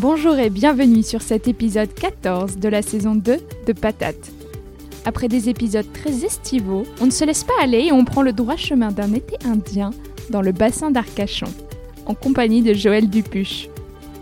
[0.00, 3.36] Bonjour et bienvenue sur cet épisode 14 de la saison 2
[3.66, 4.30] de Patate.
[5.04, 8.32] Après des épisodes très estivaux, on ne se laisse pas aller et on prend le
[8.32, 9.90] droit chemin d'un été indien
[10.30, 11.52] dans le bassin d'Arcachon,
[12.06, 13.66] en compagnie de Joël Dupuche,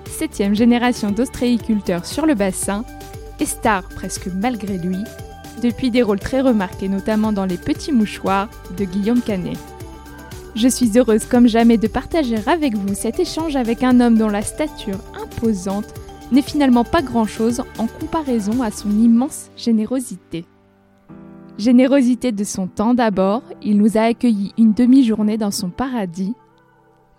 [0.09, 2.83] septième génération d'ostréiculteurs sur le bassin
[3.39, 5.05] et star presque malgré lui,
[5.63, 8.49] depuis des rôles très remarqués notamment dans Les Petits Mouchoirs
[8.79, 9.59] de Guillaume Canet.
[10.57, 14.31] Je suis heureuse comme jamais de partager avec vous cet échange avec un homme dont
[14.31, 15.93] la stature imposante
[16.33, 20.47] n'est finalement pas grand-chose en comparaison à son immense générosité.
[21.59, 26.33] Générosité de son temps d'abord, il nous a accueillis une demi-journée dans son paradis.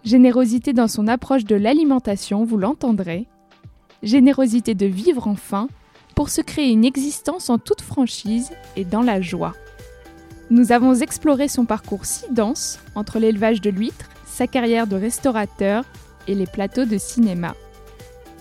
[0.03, 3.27] Générosité dans son approche de l'alimentation, vous l'entendrez.
[4.01, 5.67] Générosité de vivre enfin
[6.15, 9.53] pour se créer une existence en toute franchise et dans la joie.
[10.49, 15.83] Nous avons exploré son parcours si dense entre l'élevage de l'huître, sa carrière de restaurateur
[16.27, 17.53] et les plateaux de cinéma.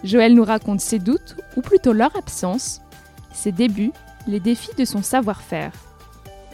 [0.04, 2.80] Joël nous raconte ses doutes, ou plutôt leur absence,
[3.32, 3.92] ses débuts,
[4.28, 5.72] les défis de son savoir-faire.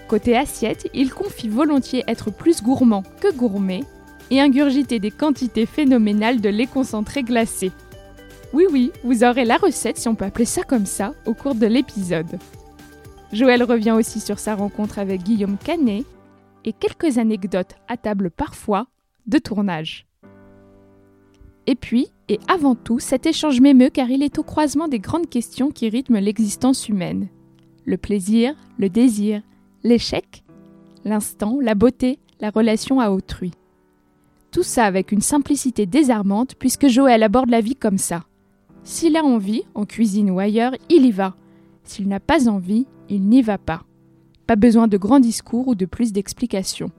[0.08, 3.80] Côté assiette, il confie volontiers être plus gourmand que gourmet
[4.30, 7.72] et ingurgiter des quantités phénoménales de lait concentré glacé.
[8.54, 11.54] Oui oui, vous aurez la recette, si on peut appeler ça comme ça, au cours
[11.54, 12.38] de l'épisode.
[13.32, 16.04] Joël revient aussi sur sa rencontre avec Guillaume Canet
[16.64, 18.86] et quelques anecdotes à table parfois
[19.26, 20.06] de tournage.
[21.66, 25.30] Et puis, et avant tout, cet échange m'émeut car il est au croisement des grandes
[25.30, 27.28] questions qui rythment l'existence humaine.
[27.84, 29.42] Le plaisir, le désir,
[29.82, 30.44] l'échec,
[31.04, 33.52] l'instant, la beauté, la relation à autrui.
[34.50, 38.24] Tout ça avec une simplicité désarmante puisque Joël aborde la vie comme ça.
[38.84, 41.34] S'il a envie, en cuisine ou ailleurs, il y va.
[41.84, 43.84] S'il n'a pas envie, il n'y va pas.
[44.46, 46.90] Pas besoin de grands discours ou de plus d'explications.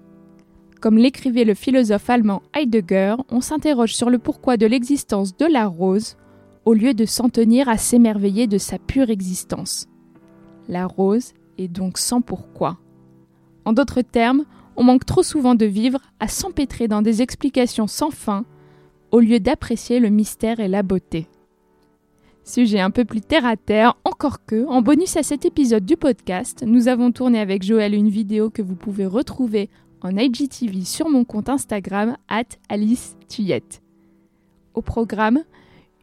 [0.80, 5.66] Comme l'écrivait le philosophe allemand Heidegger, on s'interroge sur le pourquoi de l'existence de la
[5.66, 6.18] rose
[6.66, 9.88] au lieu de s'en tenir à s'émerveiller de sa pure existence.
[10.70, 12.78] La rose est donc sans pourquoi.
[13.66, 18.12] En d'autres termes, on manque trop souvent de vivre à s'empêtrer dans des explications sans
[18.12, 18.46] fin
[19.12, 21.28] au lieu d'apprécier le mystère et la beauté.
[22.46, 25.96] Sujet un peu plus terre à terre, encore que, en bonus à cet épisode du
[25.96, 29.70] podcast, nous avons tourné avec Joël une vidéo que vous pouvez retrouver
[30.02, 33.82] en IGTV sur mon compte Instagram, at Alice Tuyette.
[34.74, 35.40] Au programme,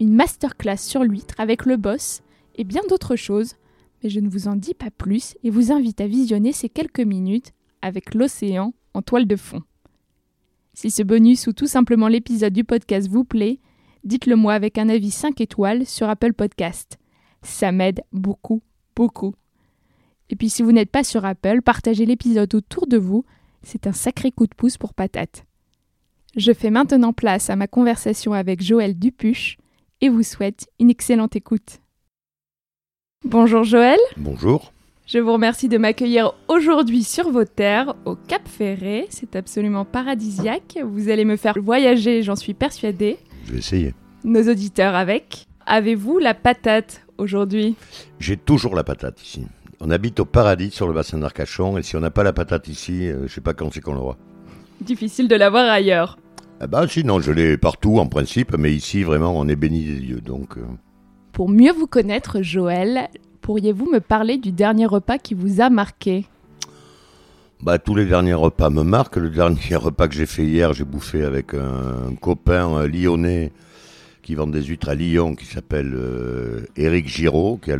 [0.00, 2.22] une masterclass sur l'huître avec le boss
[2.54, 3.56] et bien d'autres choses,
[4.02, 7.00] mais je ne vous en dis pas plus et vous invite à visionner ces quelques
[7.00, 7.52] minutes
[7.82, 9.60] avec l'océan en toile de fond.
[10.72, 13.58] Si ce bonus ou tout simplement l'épisode du podcast vous plaît,
[14.04, 16.98] dites-le moi avec un avis 5 étoiles sur Apple Podcast.
[17.42, 18.62] Ça m'aide beaucoup,
[18.96, 19.34] beaucoup.
[20.28, 23.24] Et puis si vous n'êtes pas sur Apple, partagez l'épisode autour de vous,
[23.62, 25.44] c'est un sacré coup de pouce pour patate.
[26.36, 29.58] Je fais maintenant place à ma conversation avec Joël Dupuche
[30.00, 31.80] et vous souhaite une excellente écoute.
[33.24, 33.98] Bonjour Joël.
[34.16, 34.72] Bonjour.
[35.06, 39.06] Je vous remercie de m'accueillir aujourd'hui sur vos terres, au Cap Ferré.
[39.10, 40.78] C'est absolument paradisiaque.
[40.84, 43.18] Vous allez me faire voyager, j'en suis persuadée.
[43.46, 43.94] Je vais essayer.
[44.24, 45.46] Nos auditeurs avec.
[45.66, 47.76] Avez-vous la patate aujourd'hui?
[48.18, 49.46] J'ai toujours la patate ici.
[49.80, 52.68] On habite au paradis sur le bassin d'Arcachon et si on n'a pas la patate
[52.68, 54.16] ici, euh, je sais pas quand c'est qu'on l'aura.
[54.80, 56.18] Difficile de l'avoir ailleurs.
[56.60, 60.00] Ah bah sinon, je l'ai partout en principe, mais ici vraiment on est béni des
[60.00, 60.58] dieux donc.
[60.58, 60.62] euh,
[61.32, 63.08] Pour mieux vous connaître, Joël,
[63.40, 66.26] pourriez-vous me parler du dernier repas qui vous a marqué?
[67.62, 69.16] Bah tous les derniers repas me marquent.
[69.16, 73.52] Le dernier repas que j'ai fait hier, j'ai bouffé avec un, copain lyonnais
[74.22, 77.76] qui vend des huîtres à Lyon, qui s'appelle euh, Éric Giraud, qui est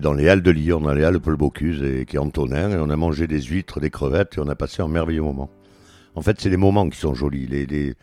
[0.00, 2.70] dans les Halles de Lyon, dans les Halles Paul Bocuse et qui est Antonin.
[2.70, 5.50] Et on a mangé des huîtres, des crevettes et on a passé un merveilleux moment.
[6.14, 7.46] En fait, c'est les moments qui sont jolis.
[7.46, 7.94] Les-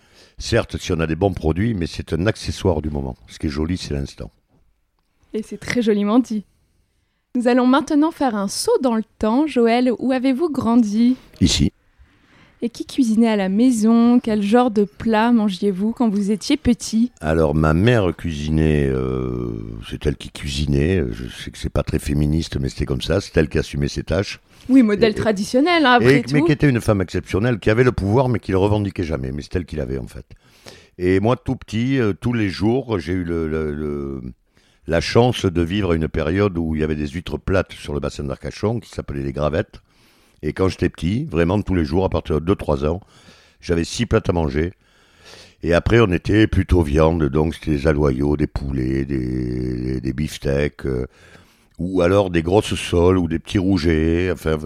[0.41, 3.17] Certes, si on a des bons produits, mais c'est un accessoire du moment.
[3.27, 4.31] Ce qui est joli, c'est l'instant.
[5.33, 6.45] Et c'est très joliment dit.
[7.39, 9.47] Nous allons maintenant faire un saut dans le temps.
[9.47, 11.15] Joël, où avez-vous grandi?
[11.39, 11.71] Ici.
[12.61, 14.19] Et qui cuisinait à la maison?
[14.19, 17.13] Quel genre de plat mangiez-vous quand vous étiez petit?
[17.21, 19.53] Alors ma mère cuisinait, euh,
[19.89, 21.01] c'est elle qui cuisinait.
[21.13, 23.21] Je sais que c'est pas très féministe, mais c'était comme ça.
[23.21, 24.41] C'est elle qui assumait ses tâches.
[24.67, 26.33] Oui, modèle Et- traditionnel, hein, après Et- tout.
[26.33, 29.31] mais qui était une femme exceptionnelle, qui avait le pouvoir, mais qui le revendiquait jamais.
[29.31, 30.25] Mais c'est elle qui l'avait en fait.
[30.97, 34.21] Et moi, tout petit, euh, tous les jours, j'ai eu le, le- le-
[34.89, 37.93] la chance de vivre à une période où il y avait des huîtres plates sur
[37.93, 39.81] le bassin d'Arcachon, qui s'appelaient les gravettes.
[40.41, 42.99] Et quand j'étais petit, vraiment tous les jours, à partir de 2-3 ans,
[43.61, 44.73] j'avais six plates à manger.
[45.61, 51.05] Et après, on était plutôt viande, donc c'était des aloyaux, des poulets, des, beefsteaks, euh,
[51.77, 54.57] ou alors des grosses soles, ou des petits rougets, enfin,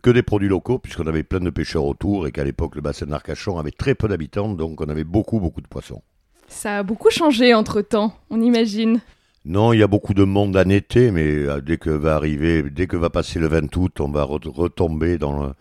[0.00, 3.06] que des produits locaux, puisqu'on avait plein de pêcheurs autour, et qu'à l'époque, le bassin
[3.06, 6.02] d'Arcachon avait très peu d'habitants, donc on avait beaucoup, beaucoup de poissons.
[6.46, 9.00] Ça a beaucoup changé entre-temps, on imagine.
[9.44, 12.62] Non, il y a beaucoup de monde en été, mais euh, dès que va arriver,
[12.62, 15.52] dès que va passer le 20 août, on va re- retomber dans, le-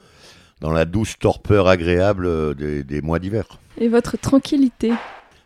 [0.62, 3.46] dans la douce torpeur agréable euh, des, des mois d'hiver.
[3.78, 4.94] Et votre tranquillité?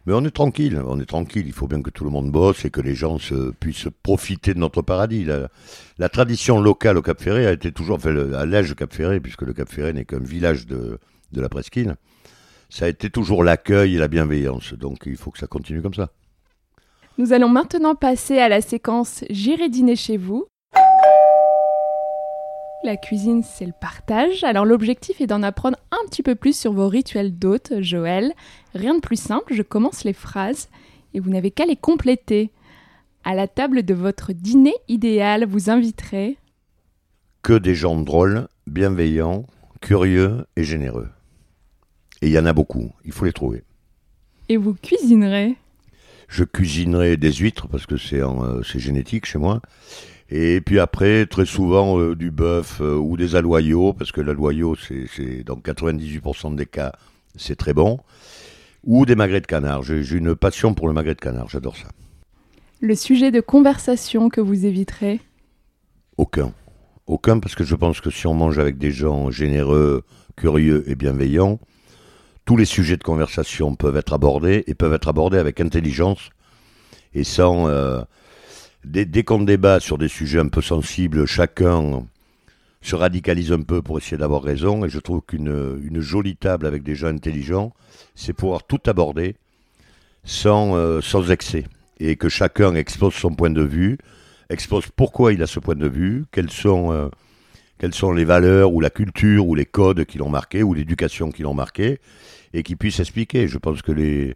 [0.06, 1.46] Mais on est tranquille, on est tranquille.
[1.48, 4.54] Il faut bien que tout le monde bosse et que les gens se, puissent profiter
[4.54, 5.26] de notre paradis.
[5.26, 5.50] La,
[5.98, 9.42] la tradition locale au Cap Ferré a été toujours, enfin, à l'âge Cap Ferré, puisque
[9.42, 11.00] le Cap Ferré n'est qu'un village de,
[11.34, 11.96] de la presqu'île.
[12.70, 14.74] Ça a été toujours l'accueil et la bienveillance.
[14.76, 16.10] Donc il faut que ça continue comme ça.
[17.18, 20.46] Nous allons maintenant passer à la séquence J'irai dîner chez vous.
[22.84, 24.44] La cuisine, c'est le partage.
[24.44, 28.34] Alors l'objectif est d'en apprendre un petit peu plus sur vos rituels d'hôtes, Joël.
[28.76, 30.70] Rien de plus simple, je commence les phrases
[31.14, 32.52] et vous n'avez qu'à les compléter.
[33.24, 36.38] À la table de votre dîner idéal, vous inviterez
[37.42, 39.46] Que des gens drôles, bienveillants,
[39.82, 41.10] curieux et généreux.
[42.22, 42.92] Et il y en a beaucoup.
[43.06, 43.64] Il faut les trouver.
[44.50, 45.58] et vous cuisinerez.
[46.28, 49.62] Je cuisinerai des huîtres parce que c'est euh, c'est génétique chez moi.
[50.30, 54.76] Et puis après, très souvent euh, du bœuf euh, ou des aloyaux parce que l'aloyau,
[54.76, 56.92] c'est, dans 98% des cas,
[57.38, 58.00] c'est très bon.
[58.84, 59.84] Ou des magrets de canard.
[59.84, 61.50] J'ai, j'ai une passion pour le magret de canard.
[61.50, 61.88] J'adore ça.
[62.82, 65.20] Le sujet de conversation que vous éviterez?
[66.18, 66.54] Aucun.
[67.08, 70.04] Aucun parce que je pense que si on mange avec des gens généreux,
[70.36, 71.60] curieux et bienveillants,
[72.48, 76.30] tous les sujets de conversation peuvent être abordés et peuvent être abordés avec intelligence
[77.14, 77.68] et sans...
[77.68, 78.02] euh,
[78.86, 82.06] dès, qu'on débat sur des sujets un peu sensibles, chacun
[82.82, 84.86] se radicalise un peu pour essayer d'avoir raison.
[84.86, 87.74] Et je trouve qu'une une jolie table avec des gens intelligents,
[88.16, 89.36] c'est pouvoir tout aborder
[90.24, 91.66] sans, euh, sans excès.
[92.00, 93.98] Et que chacun expose son point de vue
[94.50, 97.10] expose pourquoi il a ce point de vue, quelles sont, euh,
[97.78, 101.32] quelles sont les valeurs ou la culture ou les codes qui l'ont marqué ou l'éducation
[101.32, 102.00] qui l'ont marqué
[102.54, 103.48] et qui puisse expliquer.
[103.48, 104.36] Je pense que les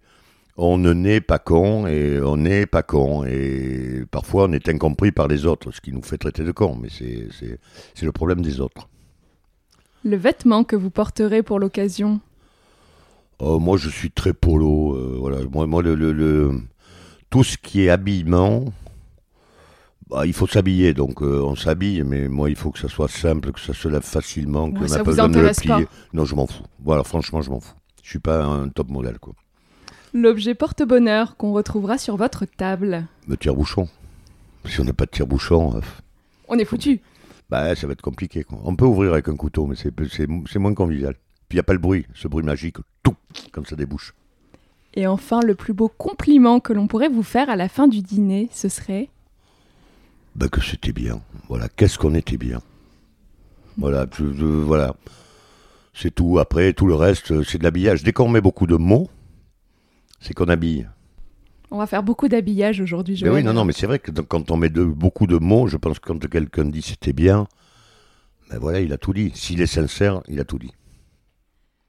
[0.58, 5.12] on ne naît pas con et on n'est pas con et parfois on est incompris
[5.12, 8.60] par les autres, ce qui nous fait traiter de con, mais c'est le problème des
[8.60, 8.88] autres.
[10.04, 12.20] Le vêtement que vous porterez pour l'occasion.
[13.40, 14.96] Oh, moi, je suis très polo.
[14.96, 16.62] euh, voilà, moi, moi le, le- le-
[17.30, 18.66] tout ce qui est habillement,
[20.10, 20.94] bah, il faut s'habiller.
[20.94, 23.88] Donc, euh, on s'habille, mais moi, il faut que ça soit simple, que ça se
[23.88, 25.78] lave facilement, Ouais, ça n'a vous pas besoin de le pas.
[25.78, 25.88] plier.
[26.14, 26.64] Non, je m'en fous.
[26.84, 27.74] Voilà, franchement, je m'en fous.
[28.04, 29.34] Je suis pas un top modèle, quoi.
[30.14, 33.06] L'objet porte-bonheur qu'on retrouvera sur votre table.
[33.28, 33.88] Le tire-bouchon.
[34.66, 35.82] Si on n'a pas de tire-bouchon, euh,
[36.50, 37.00] On est foutu.
[37.50, 38.44] bah, ça va être compliqué.
[38.44, 38.60] Quoi.
[38.64, 41.14] On peut ouvrir avec un couteau, mais c'est moins convivial.
[41.48, 43.16] Puis il n'y a pas le bruit, ce bruit magique, tout,
[43.52, 44.14] comme ça débouche.
[44.94, 48.02] Et enfin, le plus beau compliment que l'on pourrait vous faire à la fin du
[48.02, 49.10] dîner, ce serait
[50.36, 51.22] Bah que c'était bien.
[51.48, 52.60] Voilà, qu'est-ce qu'on était bien.
[53.78, 54.96] Voilà, je- je- voilà.
[55.94, 56.40] C'est tout.
[56.40, 58.04] Après, tout le reste, euh, c'est de l'habillage.
[58.04, 59.10] Dès qu'on met beaucoup de mots,
[60.20, 60.90] c'est qu'on habille.
[61.70, 63.34] On va faire beaucoup d'habillage aujourd'hui, Mais Joël.
[63.34, 65.78] oui, non, non, mais c'est vrai que quand on met de, beaucoup de mots, je
[65.78, 67.48] pense que quand quelqu'un dit c'était bien,
[68.50, 69.32] ben voilà, il a tout dit.
[69.36, 70.74] S'il est sincère, il a tout dit.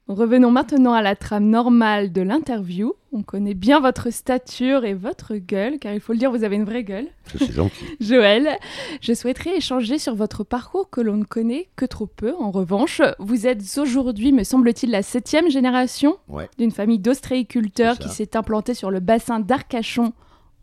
[0.09, 2.93] Revenons maintenant à la trame normale de l'interview.
[3.13, 6.57] On connaît bien votre stature et votre gueule, car il faut le dire, vous avez
[6.57, 7.07] une vraie gueule.
[7.37, 7.85] C'est gentil.
[8.01, 8.49] Joël,
[8.99, 12.33] je souhaiterais échanger sur votre parcours que l'on ne connaît que trop peu.
[12.37, 16.49] En revanche, vous êtes aujourd'hui, me semble-t-il, la septième génération Ouais.
[16.57, 20.11] d'une famille d'ostréiculteurs qui s'est implantée sur le bassin d'Arcachon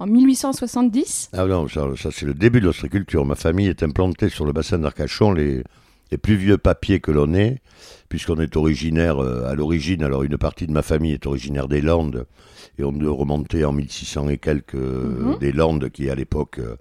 [0.01, 1.31] en 1870.
[1.33, 3.25] Ah non, ça, ça, c'est le début de l'ostréiculture.
[3.25, 5.63] Ma famille est implantée sur le bassin d'Arcachon, les,
[6.11, 7.61] les plus vieux papiers que l'on ait,
[8.09, 10.03] puisqu'on est originaire euh, à l'origine.
[10.03, 12.27] Alors une partie de ma famille est originaire des Landes,
[12.79, 15.39] et on doit remonter en 1600 et quelques euh, Mhm.
[15.39, 16.77] des Landes, qui à l'époque euh,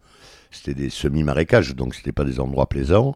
[0.52, 3.16] c'était des semi-marécages, donc c'était pas des endroits plaisants.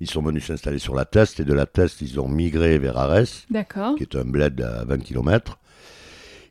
[0.00, 2.98] Ils sont venus s'installer sur la Teste, et de la Teste ils ont migré vers
[2.98, 3.46] Arès
[3.96, 5.58] qui est un bled à 20 km.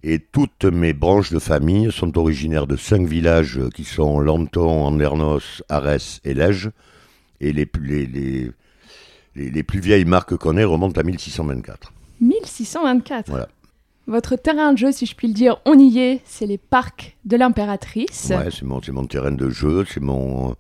[0.03, 5.61] Et toutes mes branches de famille sont originaires de cinq villages qui sont Lanton, Andernos,
[5.69, 6.71] Arès et Lège.
[7.39, 8.51] Et les, les, les,
[9.35, 11.93] les, plus vieilles marques qu'on ait remontent à 1624.
[12.19, 13.47] 1624 Voilà.
[14.07, 17.15] Votre terrain de jeu, si je puis le dire, on y est, c'est les parcs
[17.23, 18.31] de l'impératrice.
[18.31, 20.55] Ouais, c'est mon, mon terrain de jeu, c'est mon,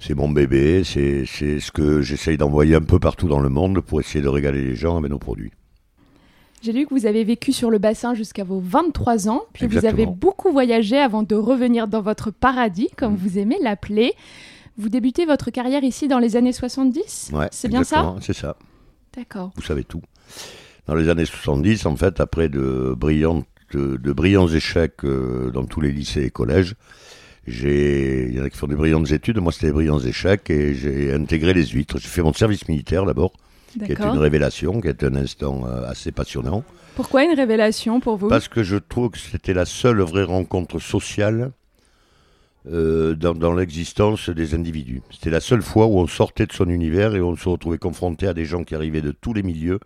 [0.00, 4.00] c'est mon bébé, c'est ce que j'essaye d'envoyer un peu partout dans le monde pour
[4.00, 5.52] essayer de régaler les gens avec nos produits.
[6.62, 9.84] J'ai lu que vous avez vécu sur le bassin jusqu'à vos 23 ans, puis vous
[9.84, 13.16] avez beaucoup voyagé avant de revenir dans votre paradis, comme mm.
[13.16, 14.14] vous aimez l'appeler.
[14.76, 18.14] Vous débutez votre carrière ici dans les années 70 Ouais, c'est bien ça?
[18.20, 18.56] C'est ça.
[19.16, 19.52] D'accord.
[19.56, 20.02] Vous savez tout.
[20.86, 25.80] Dans les années 70, en fait, après de, brillantes, de, brillants échecs euh, dans tous
[25.80, 26.74] les lycées et collèges,
[27.46, 30.74] il y en a qui font des brillantes études, moi c'était des brillants échecs et
[30.74, 31.98] j'ai intégré les huîtres.
[31.98, 33.32] J'ai fait mon service militaire d'abord
[33.78, 36.64] qui est une révélation, qui est un instant euh, assez passionnant.
[36.94, 38.28] Pourquoi une révélation pour vous?
[38.28, 41.50] Parce que je trouve que c'était la seule vraie rencontre sociale
[42.70, 45.02] euh, dans, l'existence des individus.
[45.10, 48.26] C'était la seule fois où on sortait de son univers et on se retrouvait confronté
[48.26, 49.80] à des gens qui arrivaient de tous les milieux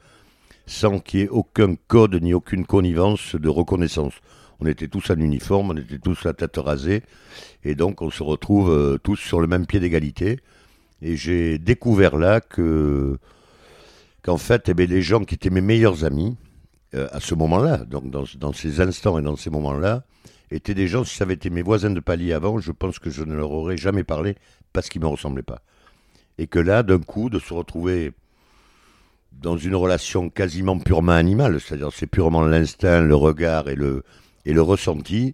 [0.67, 4.15] sans qu'il y ait aucun code ni aucune connivence de reconnaissance.
[4.61, 7.03] On était tous en uniforme, on était tous la tête rasée,
[7.65, 10.41] et donc on se retrouve euh, tous sur le même pied d'égalité.
[11.01, 13.19] Et j'ai découvert là que
[14.23, 16.37] qu'en fait, eh bien, les gens qui étaient mes meilleurs amis,
[16.95, 20.05] euh, à ce moment-là, donc dans, ces instants et dans ces moments-là,
[20.51, 23.11] étaient des gens, si ça avait été mes voisins de palier avant, je pense que
[23.11, 24.37] je ne leur aurais jamais parlé
[24.73, 25.63] parce qu'ils ne me ressemblaient pas.
[26.39, 28.13] Et que là, d'un coup, de se retrouver
[29.33, 34.03] dans une relation quasiment purement animale, c'est-à-dire c'est purement l'instinct, le regard et le,
[34.45, 35.33] et le ressenti,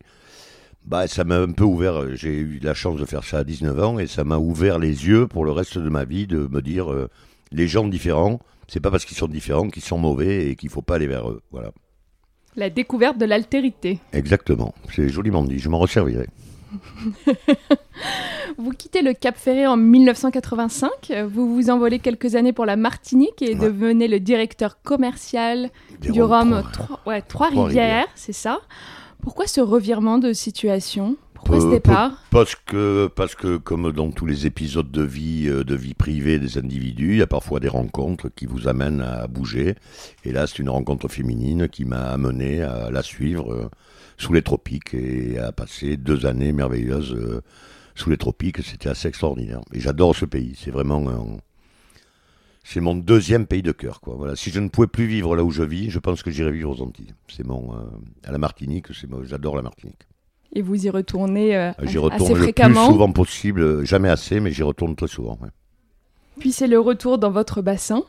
[0.85, 3.83] bah, ça m'a un peu ouvert, j'ai eu la chance de faire ça à 19
[3.83, 6.61] ans, et ça m'a ouvert les yeux pour le reste de ma vie, de me
[6.61, 7.09] dire, euh,
[7.53, 10.83] les gens différents, c'est pas parce qu'ils sont différents qu'ils sont mauvais et qu'il faut
[10.83, 11.43] pas aller vers eux.
[11.51, 11.71] Voilà.
[12.57, 13.99] La découverte de l'altérité.
[14.13, 14.75] Exactement.
[14.95, 15.59] C'est joliment dit.
[15.59, 16.29] Je m'en resservirai.
[18.59, 20.91] vous quittez le Cap Ferré en 1985.
[21.29, 25.71] Vous vous envolez quelques années pour la Martinique et devenez le directeur commercial
[26.01, 26.63] du rhum
[27.29, 28.61] Trois-Rivières, c'est ça.
[29.23, 31.17] Pourquoi ce revirement de situation?
[31.45, 35.65] Pourquoi ce départ Parce que, parce que, comme dans tous les épisodes de vie, euh,
[35.65, 39.27] de vie privée des individus, il y a parfois des rencontres qui vous amènent à
[39.27, 39.77] bouger.
[40.25, 43.71] Et là, c'est une rencontre féminine qui m'a amené à la suivre euh,
[44.17, 47.43] sous les tropiques et à passer deux années merveilleuses euh,
[47.95, 48.63] sous les tropiques.
[48.63, 49.61] C'était assez extraordinaire.
[49.73, 50.55] Et j'adore ce pays.
[50.59, 51.39] C'est vraiment
[52.67, 54.01] c'est mon deuxième pays de cœur.
[54.01, 54.15] Quoi.
[54.17, 54.37] Voilà.
[54.37, 56.71] Si je ne pouvais plus vivre là où je vis, je pense que j'irais vivre
[56.71, 57.13] aux Antilles.
[57.29, 57.75] C'est mon
[58.25, 58.87] à la Martinique.
[58.95, 60.07] C'est j'adore la Martinique
[60.55, 64.63] et vous y retournez euh, J'y retourne le plus souvent possible, jamais assez, mais j'y
[64.63, 65.39] retourne très souvent.
[66.39, 68.03] Puis c'est le retour dans votre bassin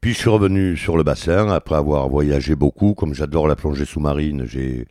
[0.00, 2.94] Puis je suis revenu sur le bassin après avoir voyagé beaucoup.
[2.94, 4.86] Comme j'adore la plongée sous-marine, j'ai,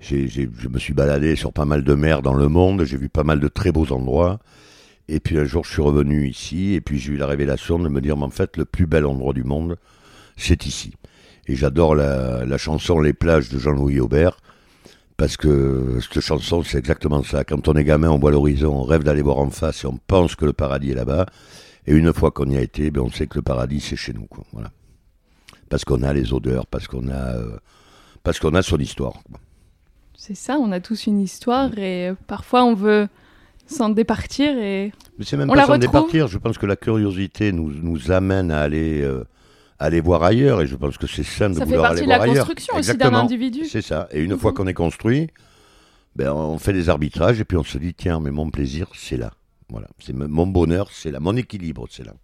[0.00, 3.24] je me suis baladé sur pas mal de mers dans le monde, j'ai vu pas
[3.24, 4.38] mal de très beaux endroits.
[5.10, 7.88] Et puis un jour, je suis revenu ici, et puis j'ai eu la révélation de
[7.88, 9.76] me dire, mais en fait, le plus bel endroit du monde,
[10.36, 10.92] c'est ici.
[11.46, 14.38] Et j'adore la, la chanson Les plages de Jean-Louis Aubert
[15.18, 17.42] parce que cette chanson, c'est exactement ça.
[17.42, 19.98] Quand on est gamin, on voit l'horizon, on rêve d'aller voir en face et on
[20.06, 21.26] pense que le paradis est là-bas.
[21.88, 24.12] Et une fois qu'on y a été, ben on sait que le paradis, c'est chez
[24.12, 24.26] nous.
[24.26, 24.44] Quoi.
[24.52, 24.70] Voilà.
[25.68, 27.58] Parce qu'on a les odeurs, parce qu'on a, euh,
[28.22, 29.14] parce qu'on a son histoire.
[30.16, 33.08] C'est ça, on a tous une histoire et parfois on veut
[33.66, 34.92] s'en départir et.
[35.18, 36.28] Mais c'est même pas s'en départir.
[36.28, 39.02] Je pense que la curiosité nous, nous amène à aller.
[39.02, 39.24] Euh,
[39.78, 40.60] aller voir ailleurs.
[40.60, 42.46] Et je pense que c'est sain de vouloir aller voir ailleurs.
[42.46, 43.64] Ça fait partie de la construction aussi d'un individu.
[43.64, 44.08] C'est ça.
[44.12, 45.28] Et une fois qu'on est construit,
[46.16, 49.16] ben, on fait des arbitrages et puis on se dit tiens, mais mon plaisir, c'est
[49.16, 49.32] là.
[49.70, 49.88] Voilà.
[49.98, 51.20] C'est mon bonheur, c'est là.
[51.20, 52.14] Mon équilibre, c'est là.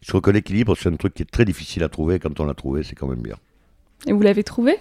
[0.00, 2.18] Je trouve que l'équilibre, c'est un truc qui est très difficile à trouver.
[2.18, 3.36] Quand on l'a trouvé, c'est quand même bien.
[4.06, 4.76] Et vous l'avez trouvé?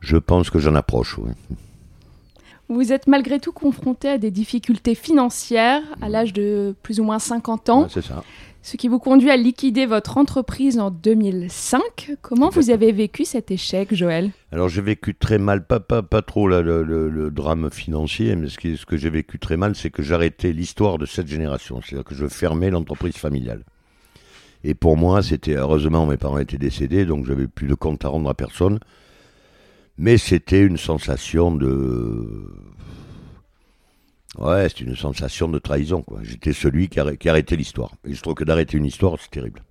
[0.00, 1.32] Je pense que j'en approche, oui.
[2.68, 7.18] Vous êtes malgré tout confronté à des difficultés financières à l'âge de plus ou moins
[7.18, 7.88] 50 ans.
[7.90, 8.22] c'est ça
[8.64, 12.12] ce qui vous conduit à liquider votre entreprise en 2005.
[12.22, 14.30] Comment vous avez vécu cet échec, Joël?
[14.52, 18.86] Alors j'ai vécu très mal, pas, pas, pas trop le, drame financier, mais ce, ce
[18.86, 22.26] que j'ai vécu très mal, c'est que j'arrêtais l'histoire de cette génération, c'est-à-dire que je
[22.26, 23.64] fermais l'entreprise familiale.
[24.64, 28.08] Et pour moi, c'était heureusement mes parents étaient décédés, donc j'avais plus de compte à
[28.08, 28.80] rendre à personne.
[29.98, 32.50] Mais c'était une sensation de
[34.38, 36.02] Ouais, c'est une sensation de trahison.
[36.02, 36.20] quoi.
[36.22, 37.92] J'étais celui qui, a, qui arrêtait l'histoire.
[38.04, 39.62] Et je trouve que d'arrêter une histoire, c'est terrible.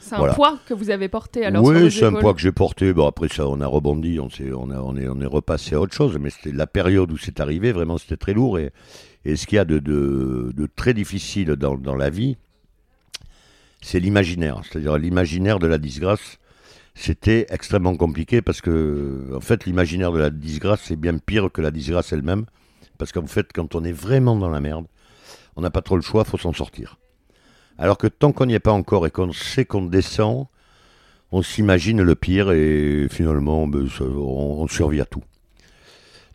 [0.00, 2.92] C'est un poids que vous avez porté alors Oui, c'est un poids que j'ai porté.
[2.94, 5.74] Bon, après ça, on a rebondi, on, est, on, a, on, est, on est repassé
[5.74, 6.16] à autre chose.
[6.18, 8.58] Mais c'était la période où c'est arrivé, vraiment, c'était très lourd.
[8.58, 8.72] Et,
[9.24, 12.36] et ce qu'il y a de, de, de, très difficile dans, dans la vie,
[13.82, 14.62] c'est l'imaginaire.
[14.64, 16.38] C'est-à-dire l'imaginaire de la disgrâce.
[16.94, 21.60] c'était extrêmement compliqué parce que, en fait, l'imaginaire de la disgrâce, c'est bien pire que
[21.60, 22.46] la disgrâce elle-même.
[22.98, 24.86] Parce qu'en fait, quand on est vraiment dans la merde,
[25.56, 26.98] on n'a pas trop le choix, faut s'en sortir.
[27.78, 30.46] Alors que tant qu'on n'y est pas encore et qu'on sait qu'on descend,
[31.30, 35.22] on s'imagine le pire et finalement, ben, on, survit à tout.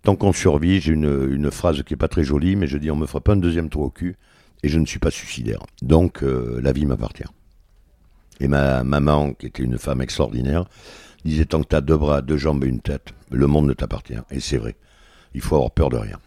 [0.04, 2.96] Tant qu'on survit, j'ai une, phrase qui n'est pas très jolie, mais je dis on
[2.96, 4.16] me fera pas un deuxième trou au cul
[4.62, 5.64] et je ne suis pas suicidaire.
[5.82, 7.24] Donc euh, la vie m'appartient.
[8.40, 10.66] Et ma maman, qui était une femme extraordinaire,
[11.26, 13.74] disait tant que tu as deux bras, deux jambes et une tête, le monde ne
[13.74, 14.16] t'appartient.
[14.32, 14.76] Et c'est vrai.
[15.34, 16.20] Il faut avoir peur de rien.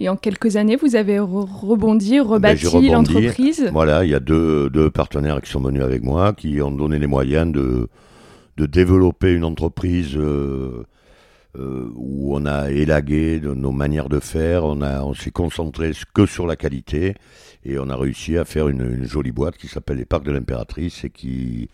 [0.00, 3.68] Et en quelques années, vous avez rebondi, ben, rebâti l'entreprise.
[3.72, 7.00] Voilà, il y a deux, deux, partenaires qui sont venus avec moi, qui ont donné
[7.00, 7.88] les moyens de,
[8.56, 10.84] de développer une entreprise euh,
[11.58, 15.90] euh, où on a élagué de nos manières de faire, on, a, on s'est concentré
[16.14, 17.14] que sur la qualité
[17.64, 21.04] et on a réussi à faire une, jolie boîte qui s'appelle les Parcs de l'Impératrice
[21.04, 21.70] et qui,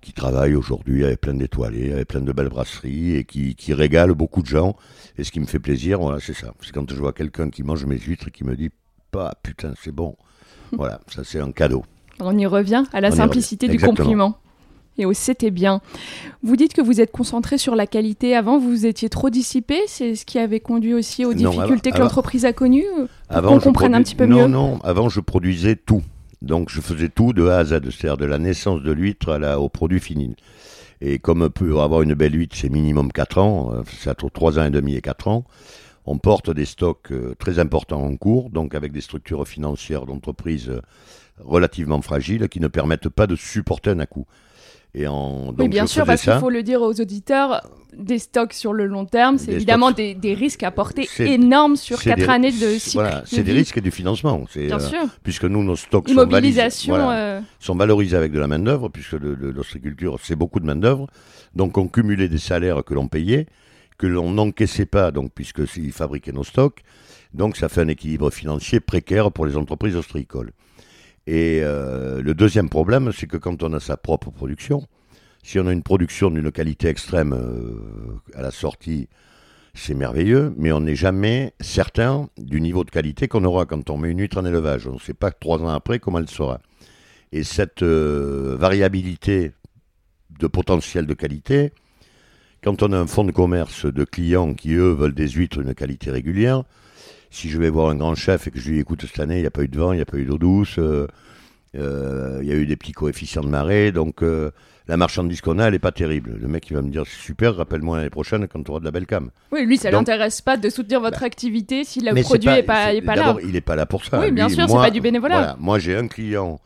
[0.00, 4.12] qui travaille aujourd'hui avec plein d'étoilés, avec plein de belles brasseries et qui, qui régale
[4.12, 4.76] beaucoup de gens.
[5.18, 6.52] Et ce qui me fait plaisir, voilà, c'est ça.
[6.62, 8.70] C'est quand je vois quelqu'un qui mange mes huîtres et qui me dit
[9.10, 10.16] Pas putain, c'est bon.
[10.72, 11.84] voilà, ça c'est un cadeau.
[12.20, 14.38] On y revient à la simplicité du compliment
[14.98, 15.80] et au c'était bien.
[16.42, 18.34] Vous dites que vous êtes concentré sur la qualité.
[18.34, 19.78] Avant, vous étiez trop dissipé.
[19.86, 22.86] C'est ce qui avait conduit aussi aux difficultés que l'entreprise a connues
[23.28, 24.46] Avant, on comprenne un petit peu mieux.
[24.46, 24.78] Non, non.
[24.84, 26.02] Avant, je produisais tout.
[26.42, 29.68] Donc, je faisais tout de A à Z, c'est-à-dire de la naissance de l'huître au
[29.68, 30.36] produit fini.
[31.00, 34.64] Et comme peut avoir une belle huître, c'est minimum 4 ans, c'est entre 3 ans
[34.64, 35.44] et demi et 4 ans,
[36.06, 40.68] on porte des stocks euh, très importants en cours, donc avec des structures financières d'entreprise
[40.68, 40.80] euh,
[41.40, 44.26] relativement fragiles qui ne permettent pas de supporter un à-coup
[44.94, 47.62] oui, bien sûr, parce qu'il faut le dire aux auditeurs,
[47.96, 52.28] des stocks sur le long terme, c'est évidemment des, risques à porter énormes sur quatre
[52.28, 52.98] années de cycle.
[52.98, 54.44] Voilà, c'est des risques et du financement.
[54.54, 55.06] Bien euh, sûr.
[55.22, 60.36] Puisque nous, nos stocks sont, euh, sont, valorisés avec de la main-d'œuvre, puisque l'ostréiculture, c'est
[60.36, 61.08] beaucoup de main-d'œuvre.
[61.54, 63.46] Donc, on cumulait des salaires que l'on payait,
[63.98, 66.82] que l'on n'encaissait pas, donc, puisqu'ils fabriquaient nos stocks.
[67.32, 70.52] Donc, ça fait un équilibre financier précaire pour les entreprises ostréicoles.
[71.26, 74.86] Et euh, le deuxième problème, c'est que quand on a sa propre production,
[75.42, 79.08] si on a une production d'une qualité extrême euh, à la sortie,
[79.74, 83.98] c'est merveilleux, mais on n'est jamais certain du niveau de qualité qu'on aura quand on
[83.98, 84.86] met une huître en élevage.
[84.86, 86.60] On ne sait pas trois ans après comment elle sera.
[87.32, 89.52] Et cette euh, variabilité
[90.38, 91.72] de potentiel de qualité,
[92.62, 95.74] quand on a un fonds de commerce de clients qui, eux, veulent des huîtres d'une
[95.74, 96.62] qualité régulière,
[97.36, 99.42] si je vais voir un grand chef et que je lui écoute cette année, il
[99.42, 101.06] n'y a pas eu de vent, il n'y a pas eu d'eau douce, euh,
[101.76, 104.50] euh, il y a eu des petits coefficients de marée, donc euh,
[104.88, 106.38] la marchandise qu'on a, elle n'est pas terrible.
[106.40, 108.86] Le mec, il va me dire, c'est super, rappelle-moi l'année prochaine quand tu auras de
[108.86, 109.30] la belle cam.
[109.52, 112.62] Oui, lui, ça ne l'intéresse pas de soutenir votre bah, activité si le produit n'est
[112.62, 113.36] pas, pas, là.
[113.42, 114.18] il n'est pas là pour ça.
[114.18, 115.56] Oui, bien sûr, c'est pas du bénévolat.
[115.60, 116.58] moi, j'ai un client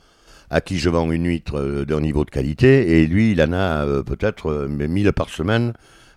[0.51, 3.85] à qui je vends une huître d'un niveau de qualité, et lui, il en a
[4.03, 5.73] peut-être 1000 par semaine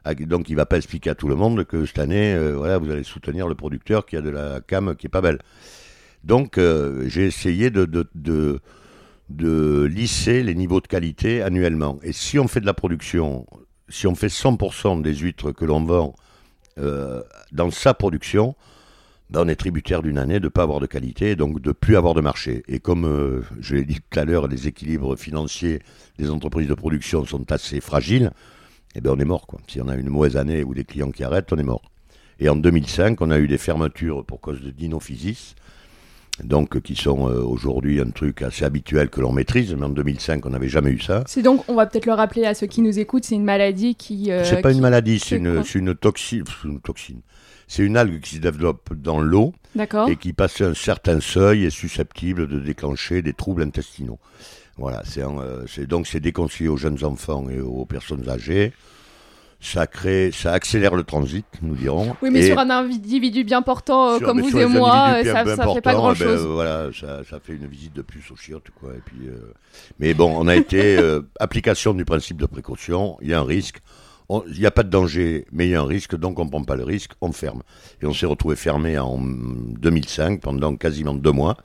[0.06, 2.92] donc il va pas expliquer à tout le monde que cette année, euh, voilà, vous
[2.92, 5.40] allez soutenir le producteur qui a de la cam qui est pas belle.
[6.24, 7.88] Donc euh, j'ai essayé de,
[9.88, 12.00] lisser les niveaux de qualité annuellement.
[12.04, 13.46] Et si on fait de la production,
[13.88, 16.16] si on fait 100% des huîtres que l'on vend
[16.80, 18.56] euh, dans sa production,
[19.30, 21.96] ben on est tributaire d'une année de ne pas avoir de qualité, donc de plus
[21.96, 22.64] avoir de marché.
[22.68, 25.82] Et comme je l'ai dit tout à l'heure, les équilibres financiers
[26.20, 28.32] des entreprises de production sont assez fragiles,
[28.96, 29.48] eh bien on est mort.
[29.48, 29.60] Quoi.
[29.68, 31.84] Si on a une mauvaise année ou des clients qui arrêtent, on est mort.
[32.40, 35.56] Et en 2005, on a eu des fermetures pour cause de dinophysis,
[36.44, 40.46] donc qui sont euh, aujourd'hui un truc assez habituel que l'on maîtrise, mais en 2005,
[40.46, 41.24] on n'avait jamais eu ça.
[41.28, 43.96] C'est donc, on va peut-être le rappeler à ceux qui nous écoutent, c'est une maladie
[43.96, 44.32] qui...
[44.32, 46.44] Euh, c'est pas une maladie, c'est une, une, toxine.
[46.66, 47.22] Une toxine.
[47.68, 49.54] C'est une algue qui se développe dans l'eau
[50.08, 54.20] et qui, passé un certain seuil, est susceptible de déclencher des troubles intestinaux.
[54.78, 58.74] Voilà, euh, c'est donc c'est déconseillé aux jeunes enfants et aux personnes âgées.
[59.62, 62.18] Ça crée, ça accélère le transit, nous dirons.
[62.22, 65.74] Oui, mais sur un individu bien portant euh, comme vous et moi, euh, ça, ne
[65.74, 66.42] fait pas grand chose.
[66.42, 68.90] Eh ben, voilà, ça, ça, fait une visite de plus au chiottes, quoi.
[68.94, 69.30] Et puis,
[70.00, 71.00] mais bon, on a été
[71.40, 73.18] application du principe de précaution.
[73.22, 73.80] Il y a un risque.
[74.30, 76.50] Il n'y a pas de danger, mais il y a un risque, donc on ne
[76.50, 77.62] prend pas le risque, on ferme.
[78.02, 81.56] Et on s'est retrouvé fermé en 2005 pendant quasiment deux mois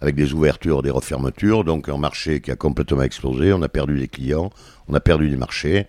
[0.00, 3.98] avec des ouvertures, des refermetures, donc un marché qui a complètement explosé, on a perdu
[3.98, 4.50] des clients,
[4.88, 5.86] on a perdu des marchés,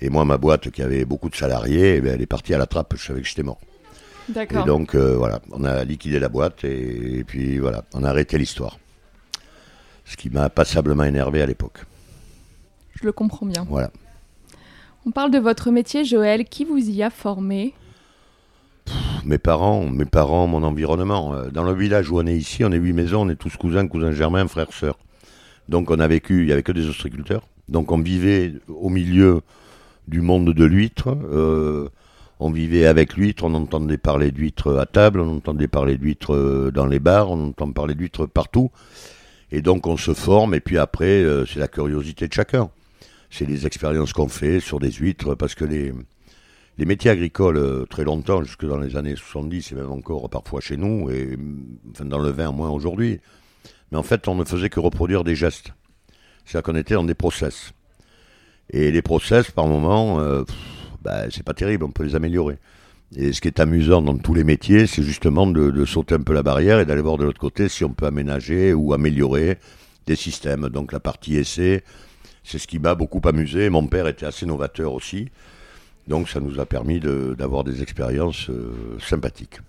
[0.00, 2.66] et moi, ma boîte qui avait beaucoup de salariés, eh elle est partie à la
[2.66, 3.60] trappe, je savais que j'étais mort.
[4.28, 4.64] D'accord.
[4.64, 8.36] Et donc, euh, voilà, on a liquidé la boîte, et, puis voilà, on a arrêté
[8.38, 8.78] l'histoire.
[10.04, 11.84] Ce qui m'a passablement énervé à l'époque.
[12.94, 13.66] Je le comprends bien.
[13.68, 13.90] Voilà.
[15.04, 16.44] On parle de votre métier, Joël.
[16.44, 17.74] Qui vous y a formé?
[19.26, 21.34] Mes parents, mes parents, mon environnement.
[21.34, 23.56] Euh, dans le village où on est ici, on est huit maisons, on est tous
[23.56, 24.98] cousins, cousins germains, frères, sœurs.
[25.68, 27.42] Donc on a vécu, il n'y avait que des ostréiculteurs.
[27.68, 29.40] Donc on vivait au milieu
[30.06, 31.08] du monde de l'huître.
[31.08, 31.88] Euh,
[32.38, 36.70] on vivait avec l'huître, on entendait parler d'huître à table, on entendait parler d'huître euh,
[36.72, 38.70] dans les bars, on entend parler d'huître partout.
[39.50, 42.68] Et donc on se forme, et puis après, c'est la curiosité de chacun.
[43.30, 45.92] C'est les expériences qu'on fait sur des huîtres, parce que les,
[46.78, 50.60] les métiers agricoles, euh, très longtemps, jusque dans les années 70, et même encore parfois
[50.60, 51.38] chez nous, et
[51.90, 53.20] enfin, dans le vin moins aujourd'hui,
[53.90, 55.72] mais en fait on ne faisait que reproduire des gestes.
[56.44, 57.72] C'est-à-dire qu'on était dans des process.
[58.70, 60.44] Et les process, par moment, euh,
[61.02, 62.58] bah, c'est pas terrible, on peut les améliorer.
[63.16, 66.20] Et ce qui est amusant dans tous les métiers, c'est justement de, de, sauter un
[66.20, 69.58] peu la barrière et d'aller voir de l'autre côté si on peut aménager ou améliorer
[70.06, 70.68] des systèmes.
[70.68, 71.84] Donc la partie essai,
[72.42, 73.70] c'est ce qui m'a beaucoup amusé.
[73.70, 75.28] Mon père était assez novateur aussi.
[76.06, 79.60] Donc ça nous a permis d'avoir de, des expériences euh, sympathiques.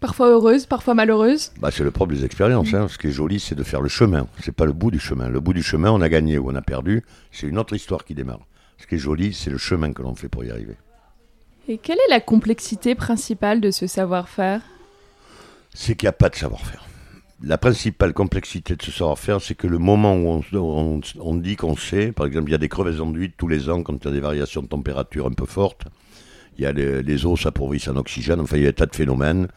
[0.00, 1.52] Parfois heureuses, parfois malheureuses?
[1.58, 2.74] Bah, C'est le propre des expériences.
[2.74, 2.86] Hein.
[2.88, 4.26] Ce qui est joli, c'est de faire le chemin.
[4.42, 5.28] C'est pas le bout du chemin.
[5.28, 7.02] Le bout du chemin, on a gagné ou on a perdu.
[7.32, 8.40] C'est une autre histoire qui démarre.
[8.78, 10.76] Ce qui est joli, c'est le chemin que l'on fait pour y arriver.
[11.66, 14.60] Et quelle est la complexité principale de ce savoir-faire?
[15.74, 16.84] C'est qu'il n'y a pas de savoir-faire.
[17.42, 20.42] La principale complexité de ce savoir-faire, c'est que le moment où
[21.20, 23.82] on, dit qu'on sait, par exemple, il y a des crevaisons d'huile tous les ans
[23.82, 25.82] quand il y a des variations de température un peu fortes,
[26.56, 28.86] il y a les, les eaux s'appauvrissent en oxygène, enfin il y a un tas
[28.86, 29.48] de phénomènes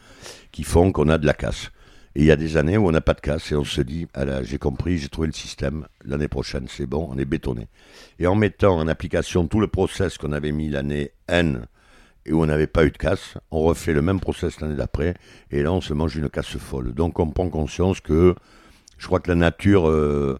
[0.52, 1.70] qui font qu'on a de la casse.
[2.14, 3.80] Et il y a des années où on n'a pas de casse et on se
[3.80, 7.68] dit, ah j'ai compris, j'ai trouvé le système, l'année prochaine c'est bon, on est bétonné.
[8.18, 11.66] Et en mettant en application tout le process qu'on avait mis l'année N,
[12.30, 15.14] et où on n'avait pas eu de casse, on refait le même process l'année d'après,
[15.50, 16.94] et là on se mange une casse folle.
[16.94, 18.36] Donc on prend conscience que
[18.98, 20.38] je crois que la nature, euh,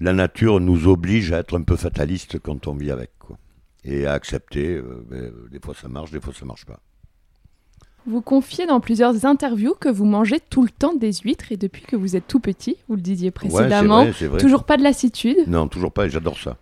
[0.00, 3.36] la nature nous oblige à être un peu fataliste quand on vit avec, quoi.
[3.84, 4.76] et à accepter.
[4.76, 6.78] Euh, ben, des fois ça marche, des fois ça marche pas.
[8.06, 11.82] Vous confiez dans plusieurs interviews que vous mangez tout le temps des huîtres et depuis
[11.82, 14.40] que vous êtes tout petit, vous le disiez précédemment, ouais, c'est vrai, c'est vrai.
[14.40, 15.48] toujours pas de lassitude?
[15.48, 16.58] Non, toujours pas, et j'adore ça.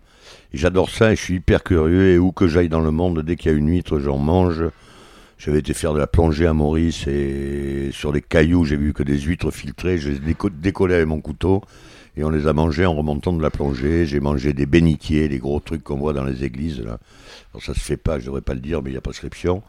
[0.53, 3.37] J'adore ça et je suis hyper curieux et où que j'aille dans le monde, dès
[3.37, 4.63] qu'il y a une huître, j'en mange.
[5.37, 9.01] J'avais été faire de la plongée à Maurice et sur les cailloux, j'ai vu que
[9.01, 11.61] des huîtres filtrées, je les ai décollées avec mon couteau
[12.17, 14.05] et on les a mangées en remontant de la plongée.
[14.05, 16.81] J'ai mangé des bénitiers, les gros trucs qu'on voit dans les églises.
[16.81, 16.99] Là.
[17.53, 19.63] Alors ça se fait pas, je devrais pas le dire, mais il y a prescription.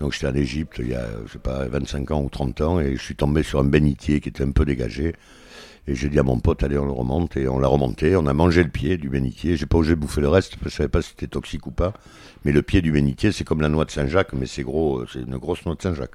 [0.00, 2.80] Donc j'étais en Égypte il y a, je sais pas, 25 ans ou 30 ans
[2.80, 5.14] et je suis tombé sur un bénitier qui était un peu dégagé.
[5.86, 7.36] Et j'ai dit à mon pote, allez, on le remonte.
[7.36, 8.16] Et on l'a remonté.
[8.16, 9.56] On a mangé le pied du bénitier.
[9.56, 11.70] J'ai pas osé bouffer le reste, parce que je savais pas si c'était toxique ou
[11.70, 11.92] pas.
[12.44, 15.20] Mais le pied du bénitier, c'est comme la noix de Saint-Jacques, mais c'est gros, c'est
[15.20, 16.14] une grosse noix de Saint-Jacques.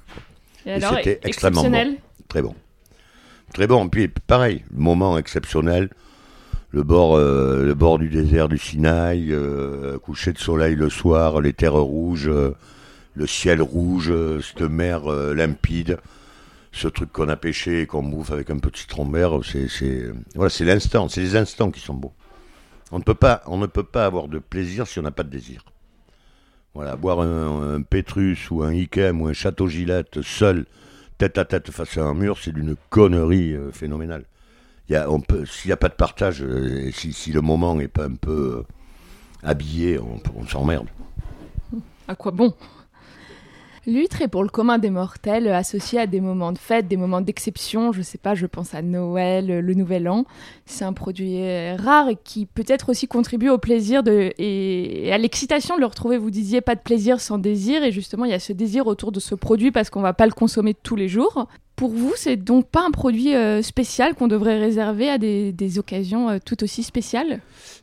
[0.64, 1.96] Et, c'était extrêmement bon.
[2.28, 2.54] Très bon.
[3.52, 3.88] Très bon.
[3.88, 5.90] Puis pareil, moment exceptionnel.
[6.70, 11.40] Le bord, euh, le bord du désert du Sinaï, euh, coucher de soleil le soir,
[11.40, 12.54] les terres rouges, euh,
[13.14, 15.98] le ciel rouge, cette mer limpide
[16.76, 20.12] ce truc qu'on a pêché et qu'on bouffe avec un peu de citron vert, c'est,
[20.34, 22.12] voilà, c'est l'instant, c'est les instants qui sont beaux.
[22.92, 25.22] On ne peut pas, on ne peut pas avoir de plaisir si on n'a pas
[25.22, 25.64] de désir.
[26.74, 30.66] Voilà, boire un, Pétrus ou un Ikem ou un Château Gillette seul,
[31.16, 34.24] tête à tête face à un mur, c'est d'une connerie euh, phénoménale.
[34.90, 37.74] Y a, on peut, s'il n'y a pas de partage, euh, si, si, le moment
[37.74, 38.62] n'est pas un peu euh,
[39.42, 40.88] habillé, on, on s'emmerde.
[42.06, 42.54] À quoi bon?
[43.86, 47.20] L'huître est pour le commun des mortels associé à des moments de fête, des moments
[47.20, 47.92] d'exception.
[47.92, 50.24] Je sais pas, je pense à Noël, le Nouvel An.
[50.64, 51.40] C'est un produit
[51.76, 56.18] rare et qui peut-être aussi contribue au plaisir et à l'excitation de le retrouver.
[56.18, 59.12] Vous disiez pas de plaisir sans désir et justement il y a ce désir autour
[59.12, 61.46] de ce produit parce qu'on va pas le consommer tous les jours.
[61.76, 65.78] Pour vous, c'est donc pas un produit euh, spécial qu'on devrait réserver à des, des
[65.78, 67.40] occasions euh, tout aussi spéciales?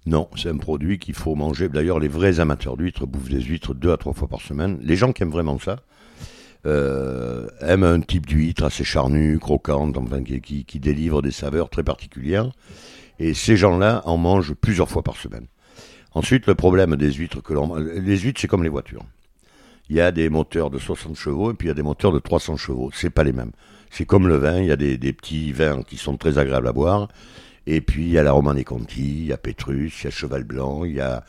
[0.07, 1.69] Non, c'est un produit qu'il faut manger.
[1.69, 4.79] D'ailleurs, les vrais amateurs d'huîtres bouffent des huîtres deux à trois fois par semaine.
[4.81, 5.75] Les gens qui aiment vraiment ça,
[6.65, 11.83] euh, aime un type d'huître assez charnu, croquante, enfin qui, qui, délivre des saveurs très
[11.83, 12.51] particulières.
[13.19, 15.47] Et ces gens-là en mangent plusieurs fois par semaine.
[16.13, 19.03] Ensuite, le problème des huîtres que l'on les huîtres, c'est comme les voitures.
[19.89, 22.13] Il y a des moteurs de 60 chevaux et puis il y a des moteurs
[22.13, 22.89] de 300 chevaux.
[22.93, 23.51] C'est pas les mêmes.
[23.89, 24.59] C'est comme le vin.
[24.59, 27.09] Il y a des, des, petits vins qui sont très agréables à boire.
[27.67, 30.11] Et puis il y a la Romane Conti, il y a Pétrus, il y a
[30.11, 31.23] Cheval Blanc, il y a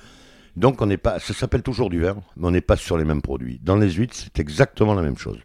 [0.57, 3.05] donc on n'est pas, ça s'appelle toujours du vin, mais on n'est pas sur les
[3.05, 3.61] mêmes produits.
[3.62, 5.38] Dans les huîtres, c'est exactement la même chose.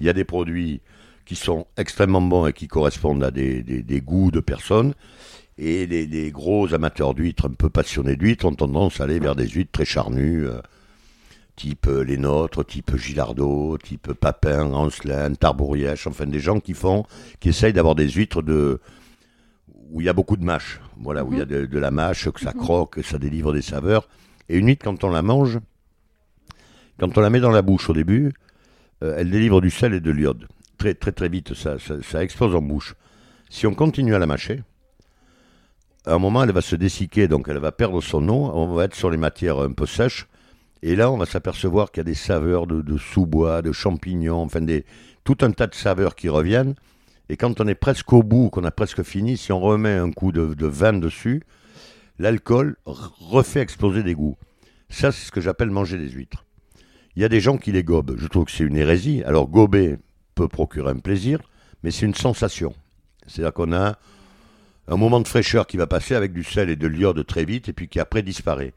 [0.00, 0.80] Il y a des produits
[1.24, 4.94] qui sont extrêmement bons et qui correspondent à des, des, des goûts de personnes.
[5.58, 9.36] Et les, les gros amateurs d'huîtres, un peu passionnés d'huîtres, ont tendance à aller vers
[9.36, 10.60] des huîtres très charnues, euh,
[11.56, 17.04] type euh, les nôtres, type Gilardo, type Papin, Ancelin, Tarbourièche, enfin des gens qui font,
[17.38, 18.80] qui essayent d'avoir des huîtres de,
[19.90, 20.80] où il y a beaucoup de mâche.
[20.96, 23.52] Voilà, où il y a de, de la mâche, que ça croque, que ça délivre
[23.52, 24.08] des saveurs.
[24.48, 25.58] Et une huître, quand on la mange,
[26.98, 28.32] quand on la met dans la bouche au début,
[29.02, 30.46] euh, elle délivre du sel et de l'iode.
[30.78, 32.94] Très, très, très vite, ça, ça, explose en bouche.
[33.50, 34.62] Si on continue à la mâcher,
[36.06, 38.50] à un moment, elle va se dessiquer, donc elle va perdre son eau.
[38.54, 40.26] On va être sur les matières un peu sèches.
[40.82, 44.64] Et là, on va s'apercevoir qu'il y a des saveurs de, sous-bois, de champignons, enfin
[45.22, 46.74] tout un tas de saveurs qui reviennent.
[47.28, 50.10] Et quand on est presque au bout, qu'on a presque fini, si on remet un
[50.10, 51.42] coup de vin dessus,
[52.18, 54.36] l'alcool refait exploser des goûts.
[54.88, 56.44] Ça, c'est ce que j'appelle manger des huîtres.
[57.16, 58.16] Il y a des gens qui les gobent.
[58.18, 59.22] Je trouve que c'est une hérésie.
[59.24, 59.96] Alors, gober
[60.34, 61.40] peut procurer un plaisir,
[61.82, 62.74] mais c'est une sensation.
[63.26, 63.98] C'est-à-dire qu'on a
[64.88, 67.68] un moment de fraîcheur qui va passer avec du sel et de l'iode très vite,
[67.68, 68.74] et puis qui après disparaît.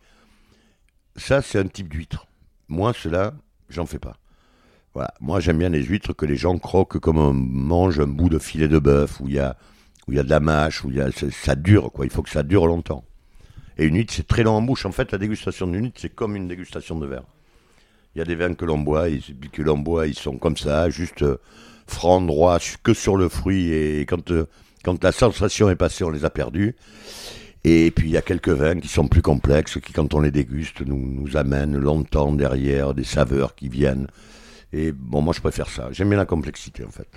[1.15, 2.27] Ça, c'est un type d'huître.
[2.67, 3.33] Moi, cela,
[3.69, 4.17] j'en fais pas.
[4.93, 5.13] Voilà.
[5.19, 8.39] Moi, j'aime bien les huîtres que les gens croquent comme on mange un bout de
[8.39, 9.57] filet de bœuf, où il y a,
[10.07, 12.05] où il y a de la mâche, où il y a, ça, dure, quoi.
[12.05, 13.03] Il faut que ça dure longtemps.
[13.77, 14.85] Et une huître, c'est très long en bouche.
[14.85, 17.23] En fait, la dégustation d'une huître, c'est comme une dégustation de verre.
[18.15, 19.19] Il y a des vins que l'on boit, et
[19.51, 21.37] que l'on boit, ils sont comme ça, juste euh,
[21.85, 23.71] francs, droits, que sur le fruit.
[23.71, 24.45] Et quand, euh,
[24.83, 26.75] quand la sensation est passée, on les a perdus.
[27.67, 30.29] Et puis il y a quelques vins qui sont plus complexes, qui quand on les
[30.29, 34.05] déguste nous, nous amènent longtemps derrière des saveurs qui viennent.
[34.71, 35.89] Et bon, moi je préfère ça.
[35.91, 37.07] J'aime bien la complexité en fait.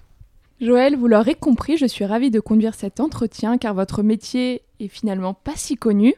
[0.58, 4.88] Joël, vous l'aurez compris, je suis ravie de conduire cet entretien car votre métier est
[4.88, 6.14] finalement pas si connu.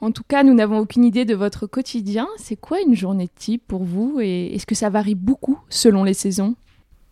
[0.00, 2.28] En tout cas, nous n'avons aucune idée de votre quotidien.
[2.36, 6.14] C'est quoi une journée type pour vous et est-ce que ça varie beaucoup selon les
[6.14, 6.54] saisons?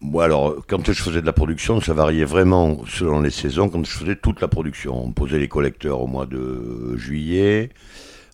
[0.02, 3.68] Bon, alors, quand je faisais de la production, ça variait vraiment selon les saisons.
[3.68, 7.70] Quand je faisais toute la production, on posait les collecteurs au mois de juillet.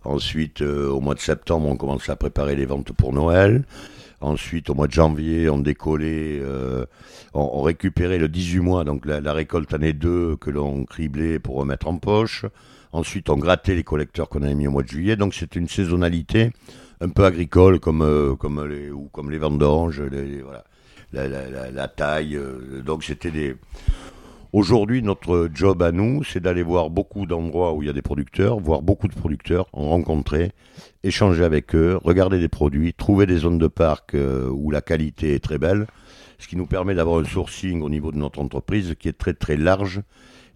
[0.05, 3.65] Ensuite, euh, au mois de septembre, on commençait à préparer les ventes pour Noël.
[4.23, 6.87] Ensuite, au mois de janvier, on décollait, euh,
[7.35, 11.57] on, récupérait le 18 mois, donc la, la récolte année 2 que l'on criblait pour
[11.57, 12.47] remettre en poche.
[12.93, 15.17] Ensuite, on grattait les collecteurs qu'on avait mis au mois de juillet.
[15.17, 16.53] Donc, c'est une saisonnalité
[17.01, 20.65] un peu agricole, comme, euh, comme, les, ou comme les vendanges, voilà,
[21.13, 22.37] la, taille.
[22.37, 23.57] Euh, donc, c'était des.
[24.53, 28.03] Aujourd'hui, notre job à nous, c'est d'aller voir beaucoup d'endroits où il y a des
[28.03, 30.53] producteurs, voir beaucoup de producteurs, en rencontrer,
[31.03, 35.35] échanger avec eux, regarder des produits, trouver des zones de parc euh, où la qualité
[35.35, 35.87] est très belle,
[36.39, 39.33] ce qui nous permet d'avoir un sourcing au niveau de notre entreprise qui est très
[39.33, 40.03] très large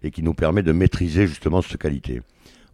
[0.03, 2.21] et qui nous permet de maîtriser justement cette qualité.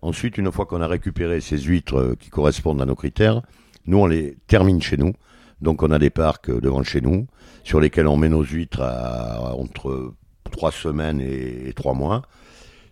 [0.01, 3.43] Ensuite, une fois qu'on a récupéré ces huîtres euh, qui correspondent à nos critères,
[3.85, 5.13] nous on les termine chez nous.
[5.61, 7.27] Donc on a des parcs euh, devant chez nous
[7.63, 10.11] sur lesquels on met nos huîtres à, entre
[10.53, 12.21] trois semaines et, trois mois,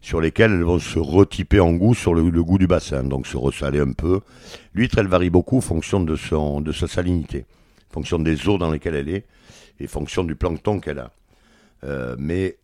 [0.01, 3.37] sur lesquels elles vont se retyper en goût sur le, goût du bassin, donc se
[3.37, 4.19] ressaler un peu.
[4.73, 7.45] L'huître, elle varie beaucoup en fonction de, son, de sa salinité,
[7.89, 9.25] en fonction des eaux dans lesquelles elle est
[9.79, 11.11] et en fonction du plancton qu'elle a.
[11.83, 12.57] Euh, mais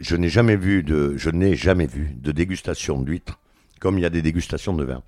[0.00, 3.40] je n'ai jamais vu de, je n'ai jamais vu de dégustation d'huîtres
[3.80, 5.02] comme il y a des dégustations de vin.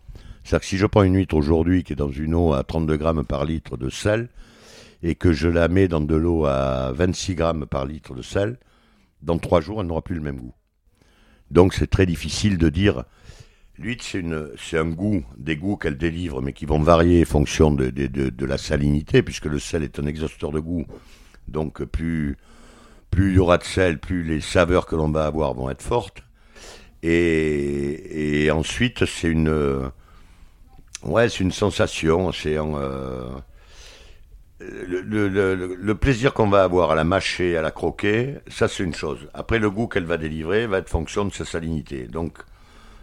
[0.45, 2.97] C'est-à-dire que si je prends une huître aujourd'hui qui est dans une eau à 32
[2.97, 4.29] grammes par litre de sel
[5.03, 8.59] et que je la mets dans de l'eau à 26 grammes par litre de sel,
[9.23, 10.55] dans trois jours, elle n'aura plus le même goût.
[11.51, 13.05] Donc c'est très difficile de dire.
[13.79, 17.91] L'huître, c'est, un goût, des goûts qu'elle délivre, mais qui vont varier en fonction de,
[17.91, 20.87] de, la salinité, puisque le sel est un exhausteur de goût.
[21.47, 22.39] Donc plus,
[23.11, 25.83] plus il y aura de sel, plus les saveurs que l'on va avoir vont être
[25.83, 26.23] fortes.
[27.03, 29.91] Et, ensuite, c'est une,
[31.05, 32.33] ouais, une sensation.
[32.33, 33.29] C'est euh,
[34.61, 39.29] le, plaisir qu'on va avoir à la mâcher, à la croquer, ça c'est une chose.
[39.35, 42.07] Après, le goût qu'elle va délivrer va être fonction de sa salinité.
[42.07, 42.39] Donc,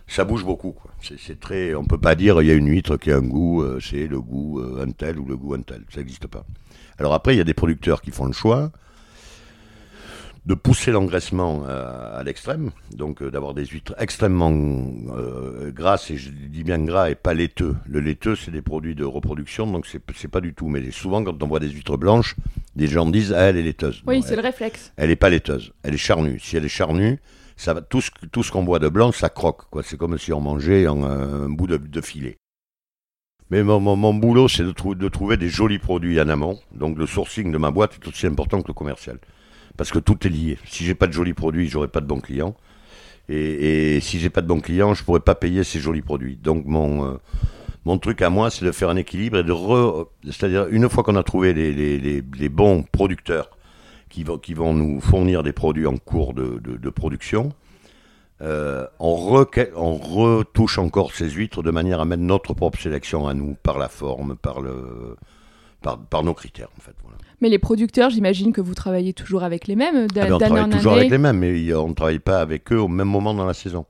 [0.07, 0.75] ça bouge beaucoup.
[1.01, 3.61] C'est, très, on peut pas dire il y a une huître qui a un goût,
[3.61, 5.83] euh, c'est le goût euh, un tel ou le goût un tel.
[5.89, 6.45] Ça n'existe pas.
[6.97, 8.71] Alors après, il y a des producteurs qui font le choix
[10.45, 16.17] de pousser l'engraissement euh, à, l'extrême, donc euh, d'avoir des huîtres extrêmement euh, grasses, et
[16.17, 17.75] je dis bien gras et pas laiteux.
[17.87, 20.67] Le laiteux, c'est des produits de reproduction, donc c'est pas du tout.
[20.67, 22.35] Mais souvent, quand on voit des huîtres blanches,
[22.75, 24.03] des gens disent ah, elle est laiteuse.
[24.05, 24.91] Oui, c'est le réflexe.
[24.97, 26.39] Elle est pas laiteuse, elle est charnue.
[26.39, 27.19] Si elle est charnue,
[27.55, 29.69] ça va, tout ce, tout ce qu'on voit de blanc, ça croque.
[29.69, 29.81] quoi.
[29.83, 32.37] C'est comme si on mangeait un, bout de, filet.
[33.49, 36.59] Mais mon, mon, boulot, c'est de, de trouver des jolis produits en amont.
[36.73, 39.19] Donc le sourcing de ma boîte est aussi important que le commercial
[39.77, 40.57] parce que tout est lié.
[40.65, 42.55] Si j'ai pas de jolis produits, j'aurai pas de bons clients.
[43.29, 46.35] Et, et si j'ai pas de bons clients, je pourrais pas payer ces jolis produits.
[46.35, 47.17] Donc mon euh,
[47.85, 51.03] mon truc à moi, c'est de faire un équilibre et de re, c'est-à-dire une fois
[51.03, 53.49] qu'on a trouvé les, les, les, bons producteurs
[54.09, 57.51] qui vont qui vont nous fournir des produits en cours de, de, production,
[58.41, 63.27] euh, on, re, on retouche encore ces huîtres de manière à mettre notre propre sélection
[63.27, 65.17] à nous par la forme, par le
[65.81, 66.95] par, nos critères en fait.
[67.43, 70.69] Mais les producteurs, j'imagine que vous travaillez toujours avec les mêmes ah ben, On travaille
[70.69, 73.45] toujours avec les mêmes, mais on ne travaille pas avec eux au même moment dans
[73.45, 73.85] la saison.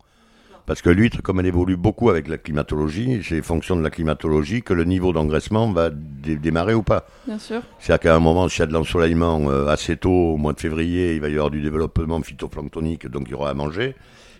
[0.65, 4.63] Parce que l'huître, comme elle évolue beaucoup avec la climatologie, c'est fonction de la climatologie
[4.63, 7.05] que le niveau d'engraissement va démarrer ou pas.
[7.27, 7.61] Bien sûr.
[7.77, 10.59] C'est-à-dire qu'à un moment, s'il y a de l'ensoleillement euh, assez tôt, au mois de
[10.59, 13.95] février, il va y avoir du développement phytoplanctonique, donc il y aura à manger,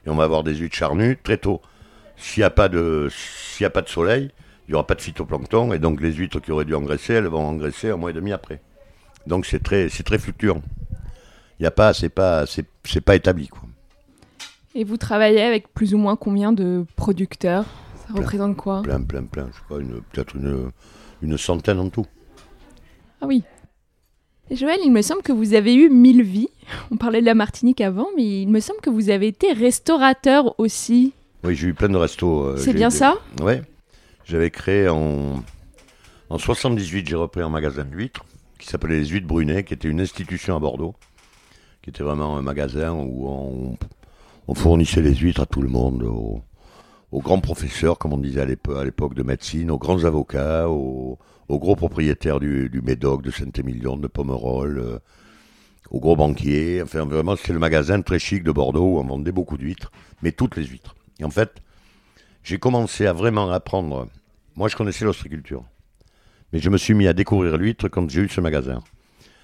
[0.08, 1.62] et on va avoir des huîtres charnues très tôt.
[2.18, 4.32] S'il n'y a pas de, s'il a pas de soleil,
[4.68, 7.28] il n'y aura pas de phytoplancton, et donc les huîtres qui auraient dû engraisser, elles
[7.28, 8.60] vont engraisser un mois et demi après.
[9.28, 10.62] Donc c'est très, c'est très fluctuant.
[11.60, 13.62] Il y a pas, c'est pas, c'est, c'est pas établi quoi.
[14.76, 17.66] Et vous travaillez avec plus ou moins combien de producteurs?
[18.08, 18.82] Ça représente quoi?
[18.82, 19.48] Plein, plein, plein.
[19.52, 20.72] Je sais pas, une, peut-être une,
[21.22, 22.06] une centaine en tout.
[23.22, 23.44] Ah oui.
[24.50, 26.50] Et Joël, il me semble que vous avez eu mille vies.
[26.92, 30.60] On parlait de la Martinique avant, mais il me semble que vous avez été restaurateur
[30.60, 31.14] aussi.
[31.44, 32.44] Oui, j'ai eu plein de restos.
[32.44, 33.16] euh, C'est bien des- ça?
[33.42, 33.62] Ouais.
[34.26, 35.44] J'avais créé en,
[36.30, 38.26] en 78, j'ai repris un magasin de huîtres
[38.64, 40.96] qui s'appelait les Huîtres Brunet, qui était une institution à Bordeaux,
[41.82, 43.78] qui était vraiment un magasin où
[44.48, 46.42] on, fournissait les huîtres à tout le monde, aux,
[47.20, 51.20] grands professeurs, comme on disait à l'épo- à l'époque de médecine, aux grands avocats, aux,
[51.50, 55.00] gros propriétaires du, Médoc, de Saint-Émilion, de Pomerol, euh,
[55.92, 56.82] aux gros banquiers.
[56.82, 60.32] Enfin, vraiment, c'était le magasin très chic de Bordeaux où on vendait beaucoup d'huîtres, mais
[60.32, 60.96] toutes les huîtres.
[61.20, 61.62] Et en fait,
[62.46, 64.08] j'ai commencé à vraiment apprendre.
[64.56, 65.66] Moi, je connaissais l'ostréiculture.
[66.54, 68.80] Mais je me suis mis à découvrir l'huître quand j'ai eu ce magasin.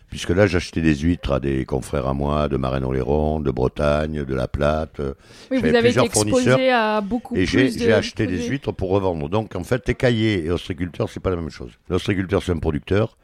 [0.10, 4.36] Puisque là, j'achetais des huîtres à des confrères à moi, de Marennes-Oléron, de Bretagne, de
[4.36, 5.02] La Plate.
[5.52, 8.72] Oui, vous avez été exposé à beaucoup Et j'ai plus de j'ai acheté des huîtres
[8.72, 9.28] pour revendre.
[9.30, 11.72] Donc, en fait, écaillé et ostréiculteur, c'est pas la même chose.
[11.90, 13.18] L'ostréiculteur, c'est un producteur.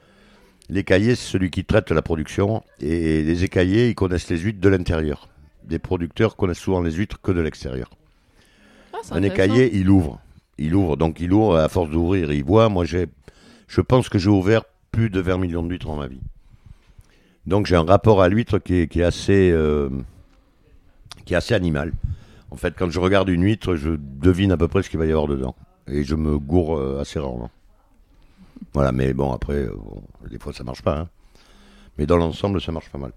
[0.69, 2.63] L'écaillé, c'est celui qui traite la production.
[2.79, 5.29] Et les écaillés, ils connaissent les huîtres de l'intérieur.
[5.69, 7.89] Les producteurs connaissent souvent les huîtres que de l'extérieur.
[8.93, 10.19] Ah, Un écaillé, il ouvre.
[10.57, 12.69] Il ouvre, donc il ouvre, à force d'ouvrir, il voit.
[12.69, 13.07] Moi, j'ai,
[13.67, 16.21] je pense que j'ai ouvert plus de 20 millions d'huîtres dans ma vie.
[17.45, 19.89] Donc j'ai un rapport à l'huître qui est, qui est assez, euh,
[21.25, 21.93] qui est assez animal.
[22.51, 25.05] En fait, quand je regarde une huître, je devine à peu près ce qu'il va
[25.05, 25.55] y avoir dedans.
[25.87, 27.51] Et je me gourre euh, assez rarement.
[28.73, 30.99] Voilà, mais bon, après, euh, bon, des fois ça marche pas.
[30.99, 31.09] hein.
[31.97, 33.11] Mais dans l'ensemble, ça marche pas mal.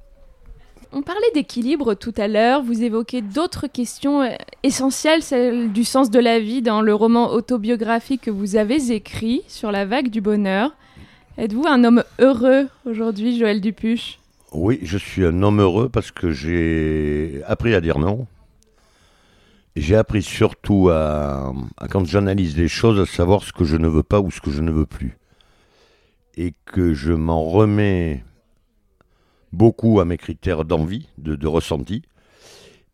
[0.90, 4.30] On parlait d'équilibre tout à l'heure, vous évoquez d'autres questions euh,
[4.62, 9.42] essentielles, celle du sens de la vie dans le roman autobiographique que vous avez écrit
[9.48, 10.74] sur la vague du bonheur.
[11.36, 14.18] Êtes-vous un homme heureux aujourd'hui, Joël Dupuche?
[14.52, 18.26] Oui, je suis un homme heureux parce que j'ai appris à dire non.
[19.76, 23.88] J'ai appris surtout à, à, quand j'analyse les choses, à savoir ce que je ne
[23.88, 25.18] veux pas ou ce que je ne veux plus.
[26.38, 28.24] Et que je m'en remets
[29.52, 32.02] beaucoup à mes critères d'envie, de, ressenti.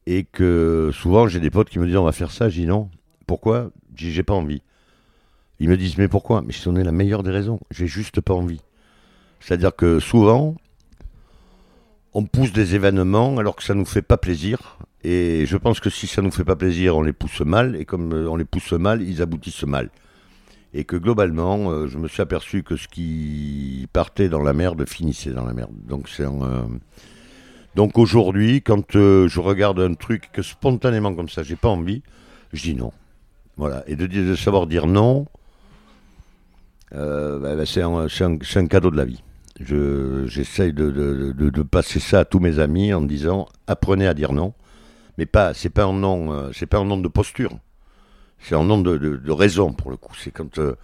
[0.06, 2.66] Et que souvent j'ai des potes qui me disent on va faire ça, je dis
[2.66, 2.90] non.
[3.26, 3.70] Pourquoi?
[3.94, 4.62] J'ai pas envie.
[5.60, 6.42] Ils me disent mais pourquoi?
[6.42, 8.60] Mais ce n'est la meilleure des raisons, j'ai juste pas envie.
[9.40, 10.56] C'est-à-dire que souvent,
[12.14, 14.78] on pousse des événements alors que ça nous fait pas plaisir.
[15.02, 17.76] Et je pense que si ça nous fait pas plaisir, on les pousse mal.
[17.76, 19.90] Et comme euh, on les pousse mal, ils aboutissent mal.
[20.76, 24.86] Et que globalement, euh, je me suis aperçu que ce qui partait dans la merde
[24.88, 25.70] finissait dans la merde.
[25.86, 26.66] Donc euh,
[27.94, 32.02] aujourd'hui, quand euh, je regarde un truc que spontanément comme ça, j'ai pas envie,
[32.52, 32.92] je dis non.
[33.56, 33.84] Voilà.
[33.86, 35.26] Et de, savoir dire non,
[36.90, 39.22] bah, bah, c'est un, cadeau de la vie.
[39.60, 44.54] Je- J'essaye de, passer ça à tous mes amis en disant apprenez à dire non,
[45.18, 47.52] mais pas c'est pas un c'est pas un nom de posture,
[48.40, 50.14] c'est un nom de, de- de raison pour le coup.
[50.18, 50.74] C'est quand euh,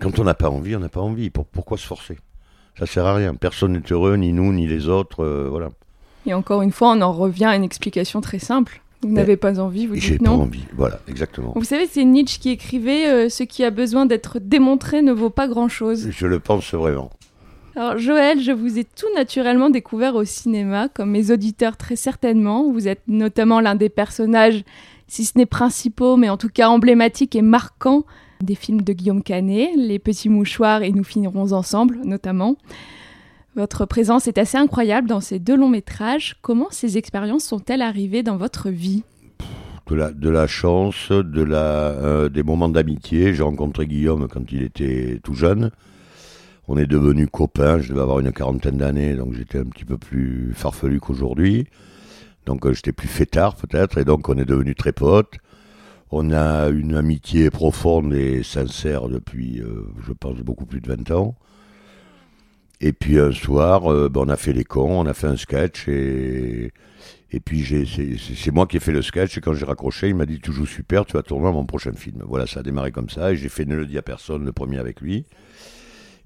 [0.00, 1.30] quand on n'a pas envie, on n'a pas envie.
[1.30, 2.18] Pour- pourquoi se forcer?
[2.78, 3.34] Ça sert à rien.
[3.34, 5.24] Personne n'est heureux, ni nous ni les autres.
[5.24, 5.70] euh, voilà.
[6.26, 8.82] Et encore une fois, on en revient à une explication très simple.
[9.02, 10.64] Vous Mais- n'avez pas envie, vous Et j'ai dites pas envie.
[10.76, 11.52] Voilà, exactement.
[11.54, 15.30] Vous savez, c'est Nietzsche qui écrivait euh, Ce qui a besoin d'être démontré ne vaut
[15.30, 16.08] pas grand-chose.
[16.10, 17.10] Je le pense vraiment.
[17.76, 22.70] Alors Joël, je vous ai tout naturellement découvert au cinéma, comme mes auditeurs très certainement.
[22.72, 24.64] Vous êtes notamment l'un des personnages,
[25.08, 28.04] si ce n'est principaux, mais en tout cas emblématiques et marquants
[28.40, 32.56] des films de Guillaume Canet, Les Petits Mouchoirs et Nous finirons ensemble notamment.
[33.54, 36.36] Votre présence est assez incroyable dans ces deux longs métrages.
[36.42, 39.02] Comment ces expériences sont-elles arrivées dans votre vie?
[39.88, 43.32] De la, chance, de la, euh, des moments d'amitié.
[43.32, 45.70] J'ai rencontré Guillaume quand il était tout jeune.
[46.68, 47.78] On est devenus copains.
[47.80, 51.68] Je devais avoir une quarantaine d'années, donc j'étais un petit peu plus farfelu qu'aujourd'hui.
[52.46, 55.34] Donc euh, j'étais plus fêtard peut-être, et donc on est devenus très potes.
[56.12, 61.10] On a une amitié profonde et sincère depuis, euh, je pense, beaucoup plus de 20
[61.10, 61.34] ans.
[62.80, 65.36] Et puis un soir, euh, ben, on a fait les cons, on a fait un
[65.36, 66.72] sketch et,
[67.32, 67.86] et puis
[68.38, 70.52] c'est moi qui ai fait le sketch et quand j'ai raccroché, il m'a dit tu
[70.52, 72.22] joues super, tu vas tourner mon prochain film.
[72.26, 74.52] Voilà, ça a démarré comme ça et j'ai fait Ne le dis à personne le
[74.52, 75.24] premier avec lui.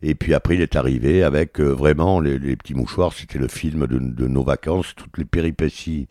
[0.03, 3.13] Et puis après, il est arrivé avec euh, vraiment les, les petits mouchoirs.
[3.13, 6.09] C'était le film de, de nos vacances, toutes les péripéties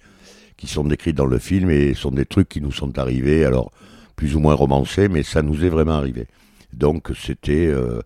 [0.57, 3.45] qui sont décrites dans le film et sont des trucs qui nous sont arrivés.
[3.45, 3.71] Alors
[4.15, 6.27] plus ou moins romancés, mais ça nous est vraiment arrivé.
[6.73, 8.01] Donc c'était euh,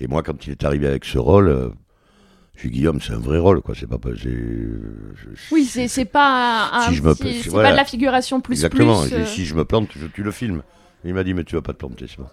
[0.00, 1.48] et moi quand il est arrivé avec ce rôle.
[1.48, 1.68] euh,
[2.60, 3.74] j'ai dit, Guillaume, c'est un vrai rôle, quoi.
[3.78, 7.68] C'est pas, c'est, je- Oui, c'est c'est pas un, Si je me- c'est voilà.
[7.68, 9.00] pas de la figuration plus Exactement.
[9.02, 9.12] plus.
[9.14, 10.62] Euh, Si je me plante, je tue le film.
[11.04, 12.26] Il m'a dit, mais tu vas pas te planter, c'est bon.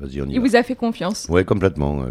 [0.00, 0.46] Vas-y, on y Il va.
[0.46, 1.26] vous a fait confiance.
[1.28, 2.04] Ouais, complètement.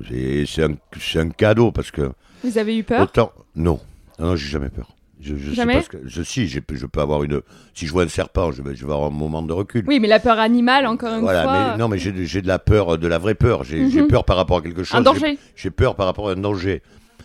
[0.46, 0.76] C'est un,
[1.16, 2.12] un cadeau parce que
[2.44, 3.02] Vous avez eu peur?
[3.04, 3.32] autant.
[3.56, 3.80] Non,
[4.20, 4.88] non, j'ai jamais peur.
[5.20, 5.74] Je, je sais Jamais?
[5.74, 7.42] pas ce que- je, si, je peux avoir une.
[7.74, 9.84] Si je vois un serpent, je vais, je vais avoir un moment de recul.
[9.88, 11.52] Oui, mais la peur animale, encore une voilà, fois.
[11.72, 13.64] mais non, mais j'ai j'ai de la peur, de la vraie peur.
[13.64, 14.08] J'ai Mhm.
[14.08, 14.96] peur par rapport à quelque chose.
[15.00, 15.40] un danger?
[15.56, 16.84] J'ai peur par rapport à un danger.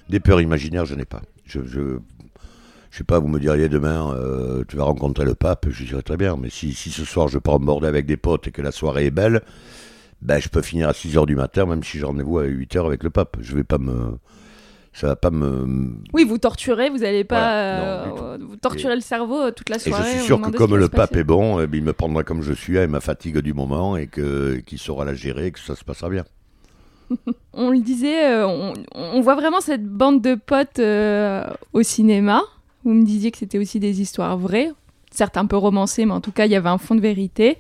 [0.09, 1.21] Des peurs imaginaires, je n'ai pas.
[1.45, 1.99] Je, je,
[2.91, 6.03] je sais pas, vous me diriez demain, euh, tu vas rencontrer le pape, je dirais
[6.03, 6.37] très bien.
[6.41, 9.07] Mais si, si ce soir je pars border avec des potes et que la soirée
[9.07, 9.43] est belle,
[10.23, 12.77] ben je peux finir à 6 heures du matin, même si j'ai rendez-vous à 8
[12.77, 13.37] heures avec le pape.
[13.41, 14.18] Je vais pas me.
[14.95, 15.95] Ça va pas me.
[16.12, 19.70] Oui, vous torturez, vous n'allez pas Voilà, non, euh, vous torturer le cerveau euh, toute
[19.70, 20.05] la Et soirée.
[20.12, 22.43] je suis sûr que comme le pape est bon, eh bien, il me prendra comme
[22.43, 25.61] je suis, avec ma fatigue du moment, et que qu'il saura la gérer, et que
[25.61, 26.25] ça se passera bien.
[27.55, 32.43] On le disait, euh, on, on voit vraiment cette bande de potes euh, au cinéma.
[32.85, 34.70] Vous me disiez que c'était aussi des histoires vraies,
[35.11, 37.59] certes un peu romancées, mais en tout cas, il y avait un fond de vérité.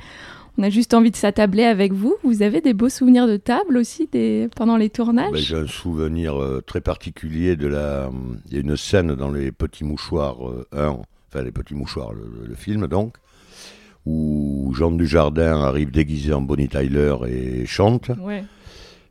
[0.58, 2.14] On a juste envie de s'attabler avec vous.
[2.22, 4.48] Vous avez des beaux souvenirs de table aussi des...
[4.54, 8.10] pendant les tournages Ben, J'ai un souvenir euh, très particulier de la.
[8.48, 12.12] Il y a une scène dans les Petits Mouchoirs euh, 1, enfin les Petits Mouchoirs,
[12.12, 13.16] le, le film donc,
[14.04, 18.10] où Jean Dujardin arrive déguisé en Bonnie Tyler et chante.
[18.20, 18.44] Ouais.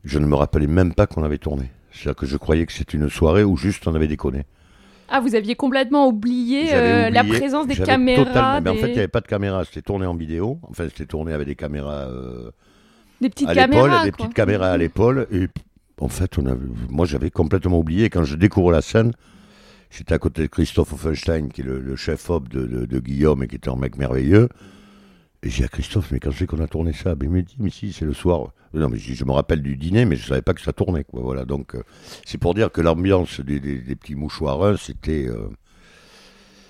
[0.04, 1.72] Je ne me rappelais même pas qu'on avait tourné.
[1.92, 4.44] C'est-à-dire que je croyais que c'était une soirée où juste on avait déconné.
[5.14, 8.94] Ah, vous aviez complètement oublié, euh, la présence des caméras, totalement- mais en fait, il
[8.94, 10.60] n'y avait pas de caméra, c'était tourné en vidéo.
[10.64, 12.50] Enfin, c'était tourné avec des caméras euh,
[13.20, 14.04] des petites à l'épaule, caméras.
[14.06, 14.18] des quoi.
[14.26, 15.28] petites caméras à l'épaule.
[15.32, 15.48] Et
[16.00, 18.10] en fait, on avait, moi, j'avais complètement oublié.
[18.10, 19.12] Quand je découvre la scène,
[19.90, 23.44] j'étais à côté de Christophe Offenstein, qui est le, le chef-op de, de- de Guillaume
[23.44, 24.48] et qui était un mec merveilleux.
[25.44, 27.56] Et j'ai à Christophe, mais quand c'est qu'on a tourné ça Ben, Il me dit,
[27.60, 28.52] mais si, c'est le soir.
[28.74, 31.04] Non, mais je, je me rappelle du dîner, mais je savais pas que ça tournait.
[31.04, 31.22] Quoi.
[31.24, 31.84] Voilà, donc, euh,
[32.26, 35.48] c'est pour dire que l'ambiance des, des- des petits mouchoirs, c'était, euh,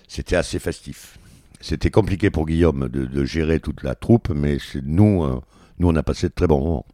[0.07, 1.17] c'était assez festif.
[1.59, 5.39] C'était compliqué pour Guillaume de, de gérer toute la troupe, mais c'est nous, euh,
[5.79, 6.85] nous, on a passé de très bons moments.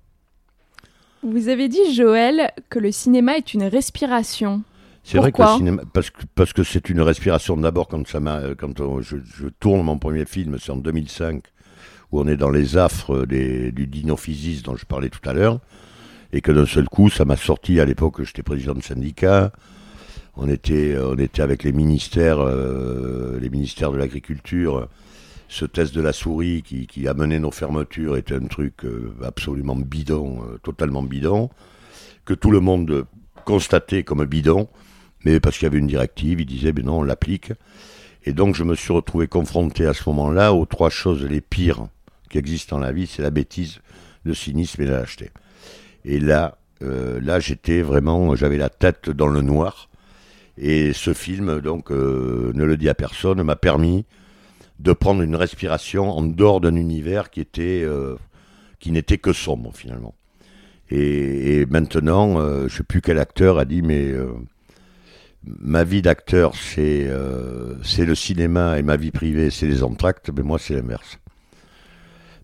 [1.24, 4.64] Vous avez dit, Joël, que le cinéma est une respiration.
[5.04, 8.20] C'est vrai que le cinéma, parce que parce que c'est une respiration d'abord quand ça
[8.20, 11.44] m'a, quand on- je, je tourne mon premier film, c'est en 2005,
[12.12, 15.60] où on est dans les affres du dinophysis dont je parlais tout à l'heure,
[16.34, 19.52] et que d'un seul coup, ça m'a sorti à l'époque, j'étais président de syndicat,
[20.38, 24.88] on était, était avec les ministères, euh, les ministères de l'agriculture.
[25.50, 29.16] Ce test de la souris qui, qui a mené nos fermetures était un truc euh,
[29.24, 31.50] absolument bidon, euh, totalement bidon,
[32.26, 33.06] que tout le monde
[33.46, 34.68] constatait comme bidon,
[35.26, 37.54] mais parce qu'il y avait une directive, il disait, ben non, on l'applique.
[38.26, 41.88] Et donc je me suis retrouvé confronté à ce moment-là aux trois choses les pires
[42.30, 43.80] qui existent dans la vie, c'est la bêtise,
[44.24, 45.32] le cynisme et la lâcheté.
[46.06, 49.90] Et là, euh, là j'étais vraiment, j'avais la tête dans le noir.
[50.58, 54.06] Et ce film, donc, euh, ne le dit à personne, m'a permis
[54.80, 58.16] de prendre une respiration en dehors d'un univers qui était, euh,
[58.80, 60.16] qui n'était que sombre finalement.
[60.90, 64.14] Et, maintenant, je sais plus quel acteur a dit, mais
[65.44, 67.12] ma vie d'acteur, c'est
[67.84, 70.30] c'est le cinéma et ma vie privée, c'est les entractes.
[70.34, 71.20] Mais moi, c'est l'inverse.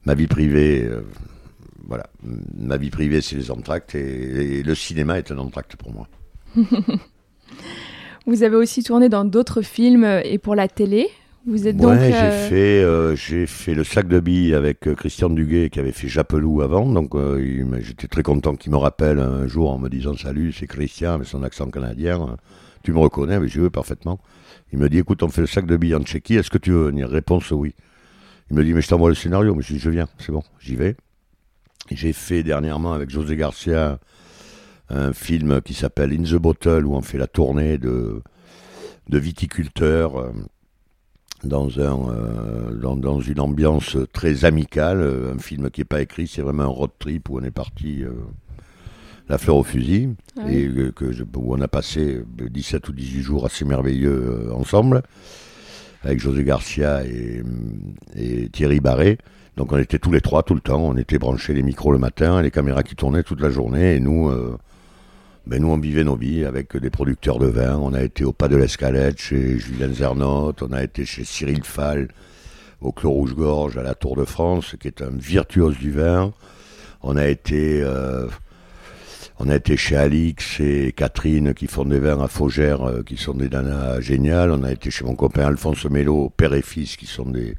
[0.05, 1.01] Ma vie privée, euh,
[1.87, 2.07] voilà,
[2.57, 6.07] ma vie privée, c'est les entractes et, et le cinéma est un entracte pour moi.
[8.25, 11.07] Vous avez aussi tourné dans d'autres films et pour la télé.
[11.45, 11.91] Vous êtes donc.
[11.91, 15.79] Ouais, j'ai euh, fait, euh, j'ai fait le sac de billes avec Christian Duguay qui
[15.79, 17.15] avait fait Japelou avant, donc
[17.81, 21.27] j'étais très content qu'il me rappelle un jour en me disant salut, c'est Christian avec
[21.27, 22.37] son accent canadien,
[22.83, 24.19] tu me reconnais, mais je veux parfaitement.
[24.71, 26.71] Il me dit écoute, on fait le sac de billes en Tchéquie, est-ce que tu
[26.71, 27.09] veux venir?
[27.09, 27.73] Réponse oui.
[28.49, 30.43] Il me dit mais je t'envoie le scénario, mais je dis je viens, c'est bon,
[30.59, 30.95] j'y vais.
[31.91, 33.99] J'ai fait dernièrement avec José Garcia
[34.89, 38.21] un film qui s'appelle In the Bottle où on fait la tournée de
[39.09, 40.17] de viticulteurs.
[40.19, 40.31] euh,
[41.43, 45.01] dans, un, euh, dans, dans une ambiance très amicale,
[45.35, 48.01] un film qui n'est pas écrit, c'est vraiment un road trip où on est parti
[48.01, 48.11] euh,
[49.27, 50.11] la fleur au fusil,
[50.47, 55.03] et que je- où on a passé euh, 17 ou 18 jours assez merveilleux ensemble,
[56.03, 59.17] avec José Garcia et, Thierry Barré.
[59.57, 61.99] Donc on était tous les trois tout le temps, on était branchés les micros le
[61.99, 64.29] matin, les caméras qui tournaient toute la journée, et nous...
[64.29, 64.57] euh,
[65.45, 67.77] ben nous, on vivait nos vies avec des producteurs de vin.
[67.77, 70.63] On a été au Pas de l'Escalette chez Julien Zernotte.
[70.63, 72.07] On a été chez Cyril Fall
[72.79, 76.31] au Clos Rouge-Gorge à la Tour de France, qui est un virtuose du vin.
[77.01, 78.27] On a été, euh,
[79.45, 83.17] on a été chez Alix et Catherine qui font des vins à Faugère, euh, qui
[83.17, 84.51] sont des nanas géniales.
[84.51, 87.55] On a été chez mon copain Alphonse Mello, père et fils, qui sont des,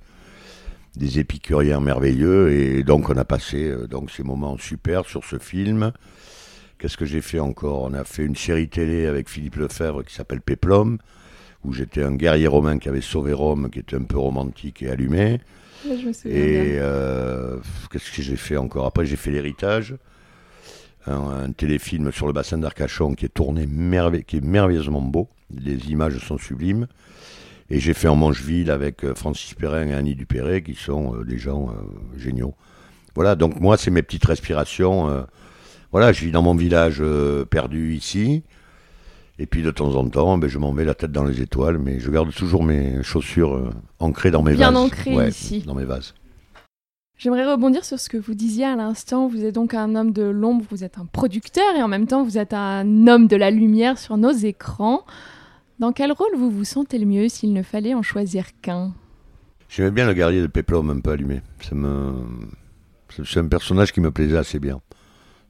[0.96, 2.52] des épicuriens merveilleux.
[2.52, 5.92] Et donc, on a passé euh, donc ces moments super sur ce film.
[6.78, 7.82] Qu'est-ce que j'ai fait encore?
[7.82, 10.96] On a fait une série télé avec Philippe Lefebvre qui s'appelle Péplum,
[11.64, 14.88] où j'étais un guerrier romain qui avait sauvé Rome, qui était un peu romantique et
[14.88, 15.40] allumé.
[15.86, 17.58] Là, je me souviens Et euh,
[17.90, 18.86] qu'est-ce que j'ai fait encore?
[18.86, 19.96] Après, j'ai fait l'héritage,
[21.06, 25.28] un, un téléfilm sur le bassin d'Arcachon qui est tourné merveille- qui est merveilleusement beau.
[25.54, 26.86] Les images sont sublimes.
[27.70, 31.24] Et j'ai fait en Mancheville avec euh, Francis Perrin et Annie Dupéré, qui sont euh,
[31.24, 32.54] des gens euh, géniaux.
[33.14, 35.08] Voilà, donc moi, c'est mes petites respirations.
[35.08, 35.22] euh,
[35.92, 37.02] voilà, je vis dans mon village
[37.50, 38.42] perdu ici.
[39.38, 41.78] Et puis de temps en temps, ben, je m'en vais la tête dans les étoiles,
[41.78, 44.82] mais je garde toujours mes chaussures ancrées dans mes Bien vases.
[44.84, 45.62] ancrées Ouais, ici.
[45.66, 46.14] Dans mes vases.
[47.16, 49.28] J'aimerais rebondir sur ce que vous disiez à l'instant.
[49.28, 52.24] Vous êtes donc un homme de l'ombre, vous êtes un producteur et en même temps
[52.24, 55.04] vous êtes un homme de la lumière sur nos écrans.
[55.78, 58.92] Dans quel rôle vous vous sentez le mieux s'il ne fallait en choisir qu'un?
[59.68, 61.40] J'aimais bien le guerrier de Péplum un peu allumé.
[61.60, 61.74] C'est
[63.38, 64.80] un personnage qui me plaisait assez bien.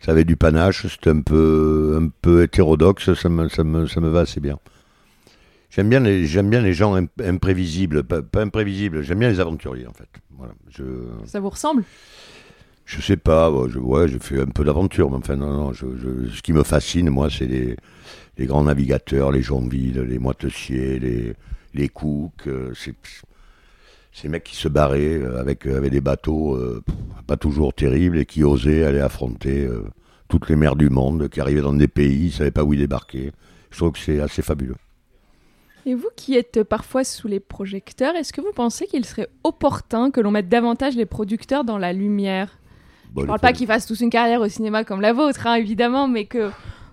[0.00, 4.00] Ça avait du panache, c'était un peu, un peu hétérodoxe, ça me, ça, me, ça
[4.00, 4.58] me va assez bien.
[5.75, 9.41] J'aime bien les, j'aime bien les gens imp- imprévisibles, pas, pas imprévisibles, j'aime bien les
[9.41, 10.09] aventuriers en fait.
[10.37, 10.53] Voilà.
[10.70, 10.85] Je,
[11.27, 11.83] Ça vous ressemble?
[12.85, 15.72] Je sais pas, ouais, je, ouais, j'ai fait un peu d'aventure, mais enfin non, non,
[15.72, 17.77] je, je- ce qui me fascine, moi, c'est les,
[18.39, 21.35] les grands navigateurs, les Jonville, les Moitessiers, les,
[21.75, 22.72] les Cook, euh,
[24.12, 26.83] ces mecs qui se barraient euh, avec, avec des bateaux euh,
[27.27, 29.83] pas toujours terribles et qui osaient aller affronter euh,
[30.29, 32.79] toutes les mers du monde, qui arrivaient dans des pays, ils savaient pas où ils
[32.79, 33.33] débarquaient.
[33.70, 34.77] Je trouve que c'est assez fabuleux.
[35.87, 40.11] Et vous qui êtes parfois sous les projecteurs, est-ce que vous pensez qu'il serait opportun
[40.11, 42.59] que l'on mette davantage les producteurs dans la lumière?
[43.12, 45.47] Bon, Je les parle pas qu'ils fassent tous une carrière au cinéma comme la vôtre,
[45.47, 46.51] hein, évidemment, mais que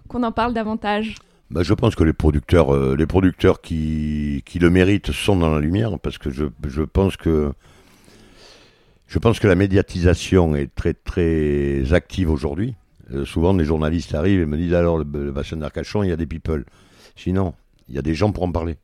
[0.10, 1.16] qu'on en parle davantage.
[1.52, 5.50] Bah, je pense que les producteurs, euh, les producteurs qui, qui le méritent sont dans
[5.50, 7.54] la lumière parce que je, je pense que
[9.08, 12.76] je pense que la médiatisation est très très active aujourd'hui.
[13.14, 16.14] Euh, souvent, des journalistes arrivent et me disent alors le, le bassin d'Arcachon, il y
[16.14, 16.66] a des people.
[17.16, 17.54] Sinon,
[17.88, 18.78] il y a des gens pour en parler.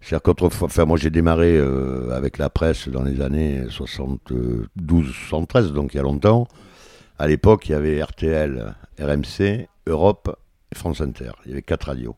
[0.00, 5.94] C'est-à-dire qu'autrefois, moi j'ai démarré euh, avec la presse dans les années 72, 73, donc
[5.94, 6.48] il y a longtemps.
[7.18, 10.36] À l'époque, il y avait RTL, RMC, Europe
[10.72, 11.30] et France Inter.
[11.44, 12.16] Il y avait quatre radios.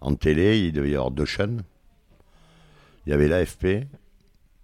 [0.00, 1.62] En télé, il devait y avoir deux chaînes.
[3.06, 3.86] Il y avait l'AFP.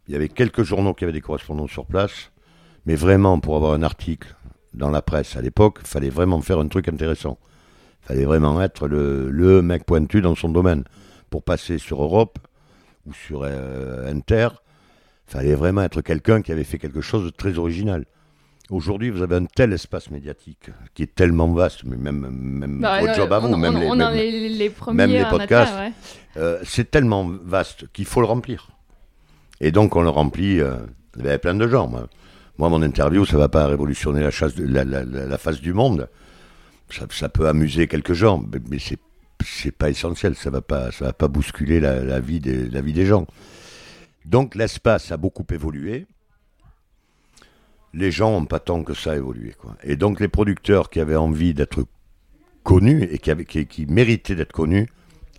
[0.07, 2.33] Il y avait quelques journaux qui avaient des correspondants sur place.
[2.85, 4.35] Mais vraiment, pour avoir un article
[4.75, 7.39] dans la presse à l'époque, il fallait vraiment faire un truc intéressant.
[8.05, 10.85] Il fallait vraiment être le, le mec pointu dans son domaine.
[11.31, 12.39] Pour passer sur Europe
[13.07, 14.49] ou sur euh, Inter,
[15.29, 18.05] il fallait vraiment être quelqu'un qui avait fait quelque chose de très original.
[18.71, 23.01] Aujourd'hui, vous avez un tel espace médiatique qui est tellement vaste, mais même, même Bah,
[23.01, 24.69] votre euh, job à vous, même les, même- les, les
[25.19, 25.75] les podcasts.
[25.75, 25.93] ouais.
[26.39, 28.69] euh, c'est tellement vaste qu'il faut le remplir.
[29.61, 30.77] Et donc on le remplit euh,
[31.19, 31.89] avec plein de gens.
[31.89, 32.07] Moi.
[32.57, 35.61] Moi, mon interview, ça va pas révolutionner la, chasse de- la, la- la- la face
[35.61, 36.09] du monde.
[36.91, 38.79] Ça, peut amuser quelques gens, mais,
[39.45, 40.35] c'est pas essentiel.
[40.37, 43.27] Ça va pas ça va pas bousculer la, vie des la vie des gens.
[44.25, 46.07] Donc l'espace a beaucoup évolué.
[47.93, 49.55] Les gens n'ont pas tant que ça évolué.
[49.59, 49.77] Quoi.
[49.83, 51.85] Et donc les producteurs qui avaient envie d'être
[52.63, 54.89] connus et qui, avaient, qui, qui méritaient d'être connus,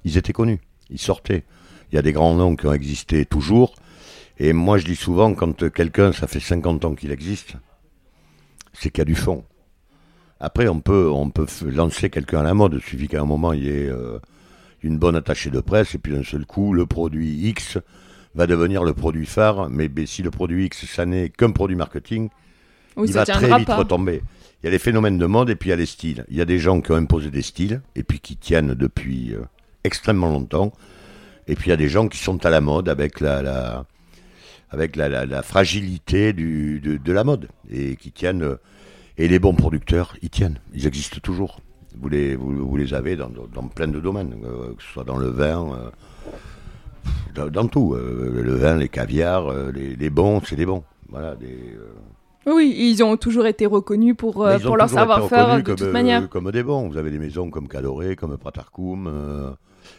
[0.04, 0.60] ils étaient connus.
[0.90, 1.44] Ils sortaient.
[1.92, 3.76] Il y a des grands noms qui ont existé toujours.
[4.38, 7.56] Et moi, je dis souvent, quand quelqu'un, ça fait 50 ans qu'il existe,
[8.74, 9.44] c'est qu'il y a du fond.
[10.40, 12.74] Après, on peut, on peut lancer quelqu'un à la mode.
[12.76, 14.20] Il suffit qu'à un moment, il y ait euh,
[14.84, 17.78] une bonne attachée de presse, et puis d'un seul coup, le produit X
[18.36, 19.70] va devenir le produit phare.
[19.70, 22.30] Mais, si le produit X, ça n'est qu'un produit marketing,
[22.98, 23.78] Oui, il va très vite pas.
[23.78, 24.22] retomber.
[24.62, 26.26] Il y a les phénomènes de mode et puis il y a les styles.
[26.30, 29.34] Il y a des gens qui ont imposé des styles et puis qui tiennent depuis
[29.34, 29.42] euh,
[29.84, 30.74] extrêmement longtemps.
[31.48, 33.86] Et puis il y a des gens qui sont à la mode avec la, la-
[34.72, 38.44] avec la, la- la fragilité du, de, de la mode et qui tiennent.
[38.44, 38.56] euh,
[39.18, 40.60] et les bons producteurs, ils tiennent.
[40.74, 41.60] Ils existent toujours.
[42.00, 43.30] Vous les, vous, vous les avez dans,
[43.74, 45.90] plein de domaines, euh, que ce soit dans le vin, euh,
[47.34, 47.94] dans, dans tout.
[47.94, 50.84] euh, le vin, les caviars, les, les bons, c'est des bons.
[51.10, 51.74] Voilà, des,
[52.46, 56.28] Oui, ils ont toujours été reconnus pour, ont leur savoir-faire de comme, toute manière.
[56.28, 56.90] Comme des bons.
[56.90, 59.52] Vous avez des maisons comme Cadoré, comme Pratarkoum, euh,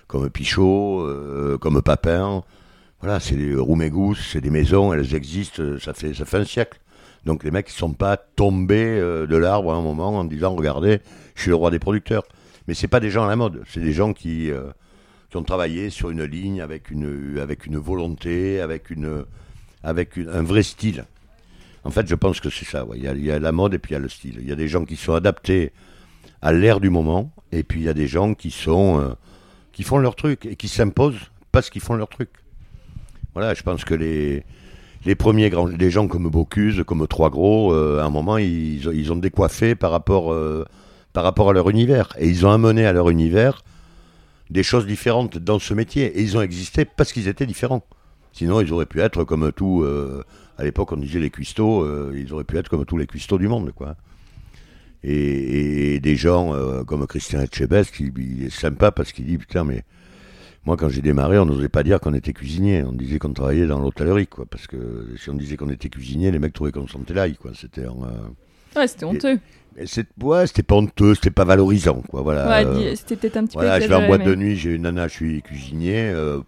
[0.07, 1.09] comme Pichot,
[1.61, 2.43] comme Papin.
[3.01, 6.81] Voilà, c'est des Roumégous, c'est des maisons, elles existent, ça fait, ça fait un siècle.
[7.27, 10.55] Donc les mecs ne sont pas tombés euh, de l'arbre à un moment en disant
[10.55, 11.01] regardez,
[11.35, 12.23] je suis le roi des producteurs.
[12.69, 14.71] Mais c'est pas des gens à la mode, c'est des gens qui, euh,
[15.35, 21.05] ont travaillé sur une ligne avec une, volonté, avec, un vrai style.
[21.85, 22.87] En fait, je pense que c'est ça.
[22.87, 22.97] ouais.
[22.97, 24.37] Il, y a, il y a la mode et puis il y a le style.
[24.41, 25.73] Il y a des gens qui sont adaptés
[26.41, 29.13] à l'ère du moment, et puis il y a des gens qui sont euh,
[29.73, 32.31] qui font leur truc et qui s'imposent parce qu'ils font leur truc.
[33.35, 34.43] Voilà, je pense que les
[35.07, 39.13] les premiers des gens comme Bocuse, comme Trois Gros, euh, à un moment ils, ils
[39.13, 40.65] ont décoiffé par rapport euh,
[41.13, 43.63] par rapport à leur univers et ils ont amené à leur univers
[44.51, 46.05] des choses différentes dans ce métier.
[46.19, 47.85] Et ils ont existé parce qu'ils étaient différents.
[48.33, 49.83] Sinon, ils auraient pu être comme tout.
[49.83, 50.23] euh,
[50.59, 53.47] à l'époque, on disait les cuistots, ils auraient pu être comme tous les cuistots du
[53.49, 53.97] monde, quoi.
[55.05, 56.53] Et, et- des gens
[56.87, 58.13] comme Christian Etchebest, qui
[58.45, 59.85] est sympa parce qu'il dit Putain, mais
[60.67, 62.83] moi, quand j'ai démarré, on n'osait pas dire qu'on était cuisinier.
[62.83, 64.45] On disait qu'on travaillait dans l'hôtellerie, quoi.
[64.51, 64.77] Parce que
[65.17, 67.53] si on disait qu'on était cuisinier, les mecs trouvaient qu'on sentait l'ail, quoi.
[67.55, 67.87] C'était.
[67.87, 68.09] en, euh,
[68.79, 69.39] Ouais, c'était honteux.
[70.23, 72.21] ouais, c'était pas honteux, c'était pas valorisant, quoi.
[72.21, 72.47] Voilà.
[72.73, 74.83] Ouais, c'était peut-être un petit voilà, peu je vais en boîte de nuit, j'ai une
[74.83, 76.11] nana, je suis cuisinier.
[76.11, 76.41] euh,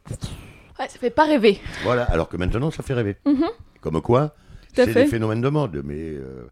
[0.78, 1.58] Ouais, ça fait pas rêver.
[1.84, 3.16] voilà, alors que maintenant, ça fait rêver.
[3.24, 3.46] Mhm.
[3.80, 4.34] Comme quoi,
[4.74, 6.44] c'est des phénomènes de mode, mais euh,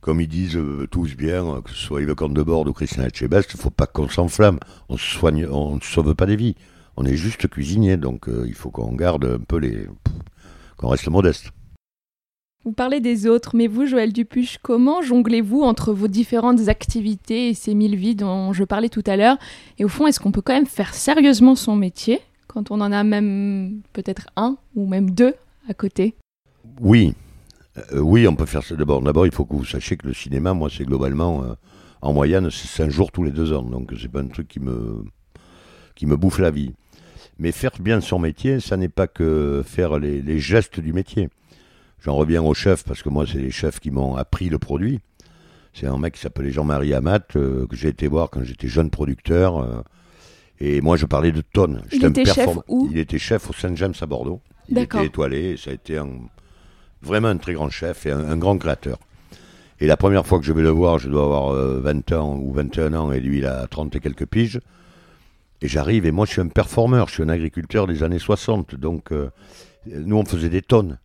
[0.00, 2.72] comme ils disent euh, tous bien, euh, que ce soit Yves Comte de Bord ou
[2.72, 4.58] Christian Etchebest, il faut pas qu'on s'enflamme.
[4.88, 6.54] On soigne, on ne sauve pas des vies.
[7.00, 9.86] On est juste cuisinier, donc euh, il faut qu'on garde un peu les.
[10.76, 11.52] qu'on reste modeste.
[12.64, 17.54] Vous parlez des autres, mais vous, Joël Dupuche, comment jonglez-vous entre vos différentes activités et
[17.54, 19.36] ces mille vies dont je parlais tout à l'heure?
[19.78, 22.90] Et au fond, est-ce qu'on peut quand même faire sérieusement son métier quand on en
[22.90, 25.34] a même peut-être un ou même deux
[25.68, 26.16] à côté?
[26.80, 27.14] Oui,
[27.92, 28.74] Euh, oui, on peut faire ça.
[28.74, 31.54] D'abord, d'abord, il faut que vous sachiez que le cinéma, moi, c'est globalement, euh,
[32.02, 33.62] en moyenne, c'est 5 jours tous les deux ans.
[33.62, 35.04] Donc, c'est pas un truc qui me,
[35.94, 36.72] qui me bouffe la vie.
[37.38, 41.28] Mais faire bien son métier, ça n'est pas que faire les, les gestes du métier.
[42.00, 45.00] J'en reviens aux chefs, parce que moi, c'est les chefs qui m'ont appris le produit.
[45.74, 48.90] C'est un mec qui s'appelait Jean-Marie Amat, euh, que j'ai été voir quand j'étais jeune
[48.90, 49.58] producteur.
[49.58, 49.82] euh,
[50.60, 51.82] et moi, je parlais de tonnes.
[51.92, 54.40] Il était chef où Il était chef au Saint-James à Bordeaux.
[54.68, 56.08] Il était étoilé, et ça a été un,
[57.02, 58.98] vraiment un très grand chef et un, un grand créateur.
[59.80, 62.36] Et la première fois que je vais le voir, je dois avoir euh, 20 ans
[62.36, 64.58] ou 21 ans, et lui, il a 30 et quelques piges.
[65.60, 68.74] Et j'arrive, et moi, je suis un performeur, je suis un agriculteur des années 60.
[68.76, 69.30] Donc, euh,
[69.86, 70.98] nous, on faisait des tonnes.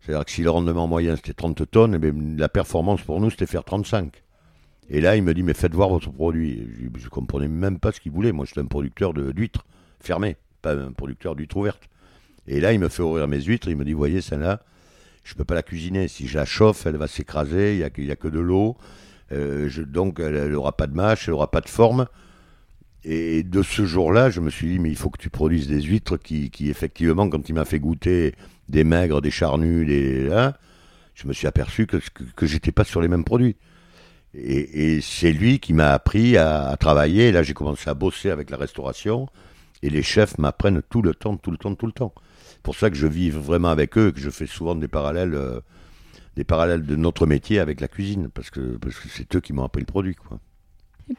[0.00, 3.30] C'est-à-dire que si le rendement moyen, c'était 30 tonnes, eh bien, la performance pour nous,
[3.30, 4.22] c'était faire 35.
[4.90, 6.66] Et là, il me dit, mais faites voir votre produit.
[6.80, 8.32] Je, je comprenais même pas ce qu'il voulait.
[8.32, 9.64] Moi, j'étais un producteur d'huîtres
[10.00, 11.88] fermées, pas un producteur d'huîtres ouvertes.
[12.46, 13.68] Et là, il me fait ouvrir mes huîtres.
[13.68, 14.62] Il me dit, voyez, celle-là,
[15.24, 16.08] je peux pas la cuisiner.
[16.08, 17.74] Si je la chauffe, elle va s'écraser.
[17.74, 18.76] Il y a, a que de l'eau.
[19.32, 22.06] Euh, donc, elle n'aura pas de mâche, elle n'aura pas de forme.
[23.04, 25.82] Et de ce jour-là, je me suis dit, mais il faut que tu produises des
[25.82, 28.34] huîtres qui, effectivement, quand il m'a fait goûter
[28.68, 30.54] des maigres, des charnus, des, hein,
[31.14, 33.56] je me suis aperçu que, que, que j'étais pas sur les mêmes produits.
[34.34, 37.32] Et, c'est lui qui m'a appris à, travailler.
[37.32, 39.28] Là, j'ai commencé à bosser avec la restauration.
[39.82, 42.12] Et les chefs m'apprennent tout le temps, tout le temps, tout le temps.
[42.46, 45.34] C'est pour ça que je vis vraiment avec eux que je fais souvent des parallèles,
[45.34, 45.60] euh,
[46.36, 48.28] des parallèles de notre métier avec la cuisine.
[48.34, 50.14] Parce que parce que c'est eux qui m'ont appris le produit.
[50.14, 50.40] Quoi.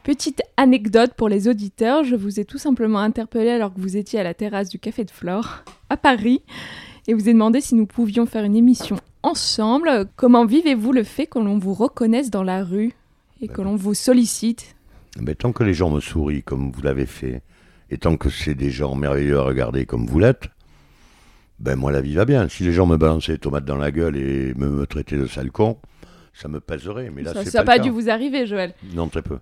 [0.04, 4.20] Petite anecdote pour les auditeurs, je vous ai tout simplement interpellé alors que vous étiez
[4.20, 6.42] à la terrasse du Café de Flore à Paris
[7.08, 10.06] et vous ai demandé si nous pouvions faire une émission ensemble.
[10.14, 12.92] Comment vivez-vous le fait que l'on vous reconnaisse dans la rue
[13.42, 14.76] et que l'on vous sollicite?
[15.20, 17.42] Mais tant que les gens me sourient comme vous l'avez fait,
[17.90, 20.50] et tant que c'est des gens merveilleux à regarder comme vous l'êtes,
[21.58, 22.48] ben moi la vie va bien.
[22.48, 25.26] Si les gens me balançaient des tomates dans la gueule et me, me traitaient de
[25.26, 25.78] sale con,
[26.34, 27.10] ça me pèserait.
[27.14, 28.74] Mais là, Ça n'a pas, dû vous arriver, Joël.
[28.94, 29.38] Non, très peu.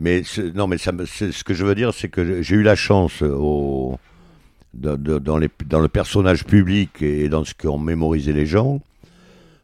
[0.00, 0.22] Mais
[0.54, 3.98] non, mais ça, ce que je veux dire, c'est que j'ai eu la chance au,
[4.74, 8.80] de- de- dans, les, dans le personnage public et dans ce qu'ont mémorisé les gens,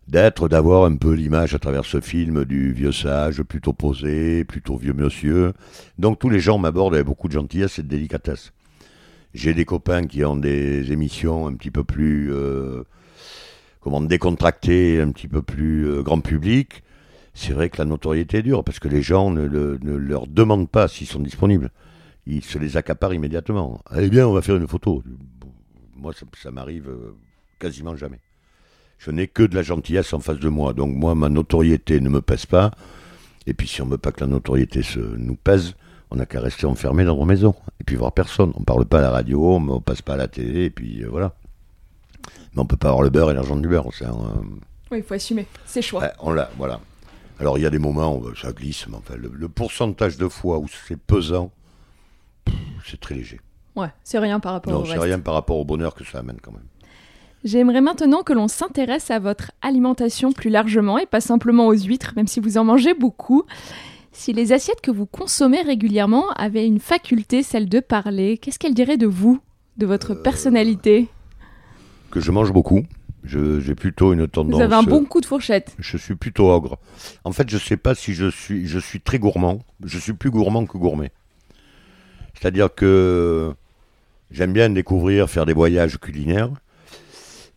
[0.09, 4.77] d'être, d'avoir un peu l'image à travers ce film du vieux sage, plutôt posé, plutôt
[4.77, 5.53] vieux monsieur.
[5.99, 8.53] Donc tous les gens m'abordent avec beaucoup de gentillesse et de délicatesse.
[9.35, 12.83] J'ai des copains qui ont des émissions un petit peu plus, euh,
[13.85, 16.83] comment, décontractées, un petit peu plus euh, grand public
[17.37, 20.29] c'est vrai que la notoriété est dure parce que les gens ne, le- ne leur
[20.29, 21.73] demandent pas s'ils sont disponibles.
[22.29, 23.81] Ils se les accaparent immédiatement.
[23.87, 25.03] Allez bien, on va faire une photo.
[25.97, 27.17] Moi, ça, ça m'arrive euh,
[27.59, 28.21] quasiment jamais.
[28.99, 30.75] Je n'ai que de la gentillesse en face de moi.
[30.75, 32.71] Donc moi, ma notoriété ne me pèse pas.
[33.49, 35.75] Et puis si on ne veut pas que la notoriété se, nous pèse,
[36.13, 37.57] on n'a qu'à rester enfermé dans nos maisons.
[37.81, 38.53] Et puis voir personne.
[38.55, 40.71] On ne parle pas à la radio, on ne passe pas à la télé, et
[40.71, 41.35] puis euh, voilà.
[42.55, 43.89] Mais on peut pas avoir le beurre et l'argent du beurre.
[43.93, 44.13] C'est un,
[44.91, 45.47] Oui, il faut assumer.
[45.67, 46.11] C'est choix.
[46.21, 46.81] On l'a, voilà.
[47.41, 50.29] Alors il y a des moments où ça glisse, mais enfin, le, le pourcentage de
[50.29, 51.51] fois où c'est pesant,
[52.87, 53.41] c'est très léger.
[53.77, 55.03] Ouais, c'est rien par rapport au Non, c'est reste.
[55.03, 56.63] rien par rapport au bonheur que ça amène quand même.
[57.43, 62.13] J'aimerais maintenant que l'on s'intéresse à votre alimentation plus largement et pas simplement aux huîtres,
[62.17, 63.43] même si vous en mangez beaucoup.
[64.13, 68.75] Si les assiettes que vous consommez régulièrement avaient une faculté, celle de parler, qu'est-ce qu'elles
[68.75, 69.41] diraient de vous,
[69.77, 71.09] de votre Euh, personnalité?
[72.15, 72.85] Que je mange beaucoup.
[73.25, 74.55] J'ai plutôt une tendance.
[74.55, 75.75] Vous avez un euh, bon coup de fourchette.
[75.81, 76.79] Je suis plutôt ogre.
[77.25, 78.69] En fait, je sais pas si je suis.
[78.69, 79.59] Je suis très gourmand.
[79.83, 81.11] Je suis plus gourmand que gourmet.
[82.35, 83.53] C'est-à-dire que
[84.31, 86.51] j'aime bien découvrir, faire des voyages culinaires.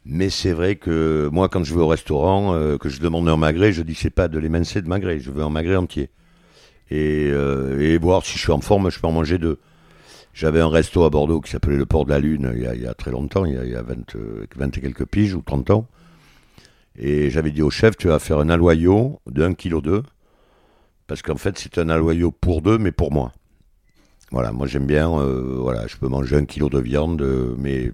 [0.05, 3.37] Mais c'est vrai que moi, quand je vais au restaurant, euh, que je demande un
[3.37, 6.09] magret, je dis c'est pas de l'émincer de magret, je veux un magret entier.
[6.89, 9.59] Et, euh, et voir si je suis en forme, je peux en manger deux.
[10.37, 12.93] J'avais un resto à Bordeaux qui s'appelait le Port de la Lune il y a,
[12.93, 15.41] très longtemps, il y a, il y a 20, euh, 20 et quelques piges ou
[15.41, 15.87] 30 ans.
[16.95, 20.05] Et j'avais dit au chef, tu vas faire un aloyau de 1,2 kg.
[21.07, 23.31] Parce qu'en fait, c'est un aloyau pour deux, mais pour moi.
[24.29, 27.91] Voilà, moi j'aime bien, euh, voilà, je peux manger un kilo de viande, euh, mais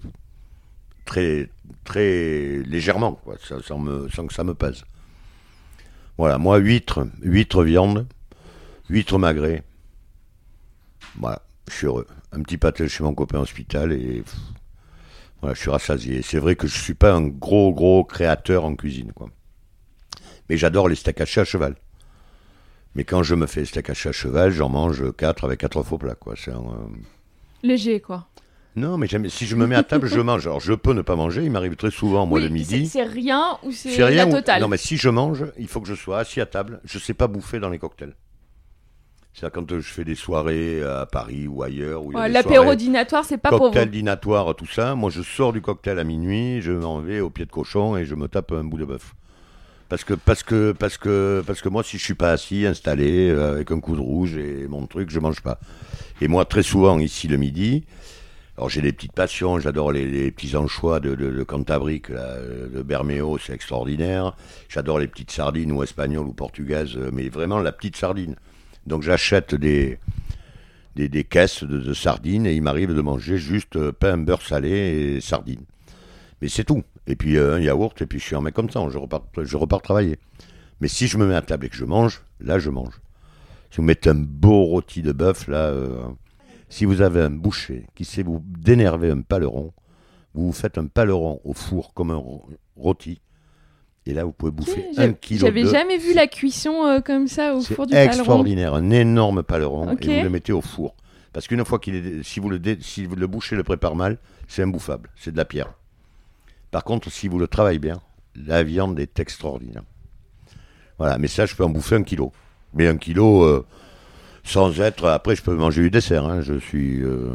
[1.06, 1.50] très,
[1.86, 4.84] très légèrement, quoi, sans, sans que ça me pèse.
[6.18, 8.06] Voilà, moi, huître, huître viande,
[8.90, 9.64] huître magret.
[11.18, 12.08] Voilà, je suis heureux.
[12.36, 14.36] Un petit pâté chez mon copain hospital et pff,
[15.42, 16.22] voilà, je suis rassasié.
[16.22, 19.30] C'est vrai que je suis pas un gros, gros créateur en cuisine, quoi.
[20.50, 21.76] Mais j'adore les steaks hachés à cheval.
[22.96, 25.98] Mais quand je me fais steak haché à cheval, j'en mange 4 avec 4 faux
[25.98, 26.34] plats, quoi.
[26.38, 26.88] C'est un, euh,
[27.64, 28.28] Léger, quoi.
[28.76, 30.48] Non, mais si je me mets à table, je mange.
[30.48, 31.44] Alors, je peux ne pas manger.
[31.44, 32.88] Il m'arrive très souvent, moi, Oui, le midi.
[32.88, 34.62] C'est rien ou c'est la ou- totale?
[34.62, 36.82] Non, mais si je mange, il faut que je sois assis à table.
[36.84, 38.16] Je sais pas bouffer dans les cocktails.
[39.34, 42.06] C'est quand euh, je fais des soirées à Paris ou ailleurs.
[42.06, 43.92] Ouais, L'apéro dînatoire, c'est pas pour Cocktail vous.
[43.92, 44.94] dînatoire, tout ça.
[44.96, 48.06] Moi, je sors du cocktail à minuit, je m'en vais au pied de cochon et
[48.06, 49.16] je me tape un bout de bœuf.
[49.90, 53.30] Parce que, parce que, parce que, parce que moi, si je suis pas assis, installé,
[53.30, 55.60] euh, avec un coup de rouge et mon truc, je mange pas.
[56.22, 57.84] Et moi, très souvent, ici, le midi,
[58.58, 62.22] alors j'ai des petites passions, j'adore les, les petits anchois de, de, de Cantabrique, là,
[62.22, 64.36] euh, de Bermeo, c'est extraordinaire.
[64.70, 68.36] J'adore les petites sardines ou espagnoles ou portugaises, euh, mais vraiment la petite sardine.
[68.88, 69.98] Donc j'achète des,
[70.96, 75.22] des, caisses de, sardines et il m'arrive de manger juste euh, pain, beurre salé et
[75.22, 75.66] sardines.
[76.42, 76.84] Mais c'est tout.
[77.08, 79.82] Et puis euh, un yaourt, et puis je suis un mec comme ça, je repars,
[79.82, 80.20] travailler.
[80.82, 83.02] Mais si je me mets à table et que je mange, là je mange.
[83.72, 86.04] Si vous mettez un beau rôti de bœuf, là, euh,
[86.70, 89.74] si vous avez un boucher qui sait vous d'énerver un paleron,
[90.34, 92.22] vous vous faites un paleron au four comme un
[92.76, 93.22] rôti.
[94.06, 95.70] Et là, vous pouvez bouffer un kilo J'avais de...
[95.70, 98.12] jamais vu la cuisson euh, comme ça au C'est four du paleron.
[98.14, 100.94] extraordinaire, un énorme paleron et vous le mettez au four.
[101.32, 103.96] Parce qu'une fois qu'il est, si vous le, dé- si vous le boucher le prépare
[103.96, 105.74] mal, c'est imbouffable, c'est de la pierre.
[106.70, 108.02] Par contre, si vous le travaillez bien,
[108.36, 109.84] la viande est extraordinaire.
[110.98, 112.32] Voilà, mais ça, je peux en bouffer un kilo.
[112.74, 113.66] Mais un kilo, euh,
[114.44, 115.06] sans être.
[115.08, 116.26] Après, je peux manger du dessert.
[116.26, 117.02] hein, Je suis.
[117.02, 117.30] euh,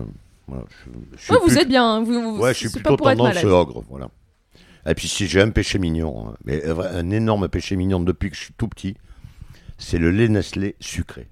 [0.46, 1.84] voilà, je- je suis Ouais, vous êtes bien.
[1.84, 4.08] hein, Vous, vous- Ouais, je suis c'est pas plutôt pour tendance ogre, voilà.
[4.86, 8.00] Et puis si j'ai un péché mignon, hein, mais un vrai- un énorme péché mignon
[8.00, 8.96] depuis que je suis tout petit,
[9.76, 11.28] c'est le lait Nestlé sucré.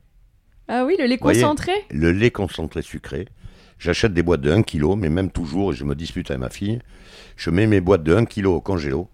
[0.68, 1.72] Ah oui, le lait concentré?
[1.90, 3.26] Le lait concentré sucré.
[3.78, 6.48] J'achète des boîtes de 1 kg, mais même toujours, et je me dispute avec ma
[6.50, 6.80] fille,
[7.36, 9.08] je mets mes boîtes de 1 kg au congélo.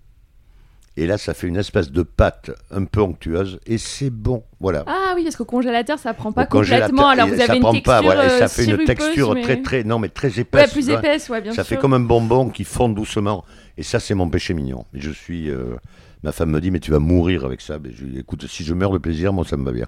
[0.99, 4.45] Et là, ça fait une espèce de pâte un peu onctueuse, et c'est bon.
[4.61, 4.84] Voilà.
[4.86, 7.09] Ah oui, parce qu'au congélateur, ça prend pas complètement.
[7.09, 9.34] Alors vous ça avez une prend texture pas, voilà, et euh, ça fait une texture
[9.34, 10.66] mais- très, très, non, mais très épaisse.
[10.66, 11.76] Ouais, plus épaisse, ouais, bien ça sûr.
[11.76, 13.43] fait comme un bonbon qui fond doucement.
[13.78, 14.84] Et ça, c'est mon péché mignon.
[14.93, 15.49] Je suis.
[15.49, 15.76] euh,
[16.22, 17.78] ma femme me dit, mais tu vas mourir avec ça.
[17.78, 19.86] Mais je lui dis, écoute, si je meurs de plaisir, moi, ça me va bien.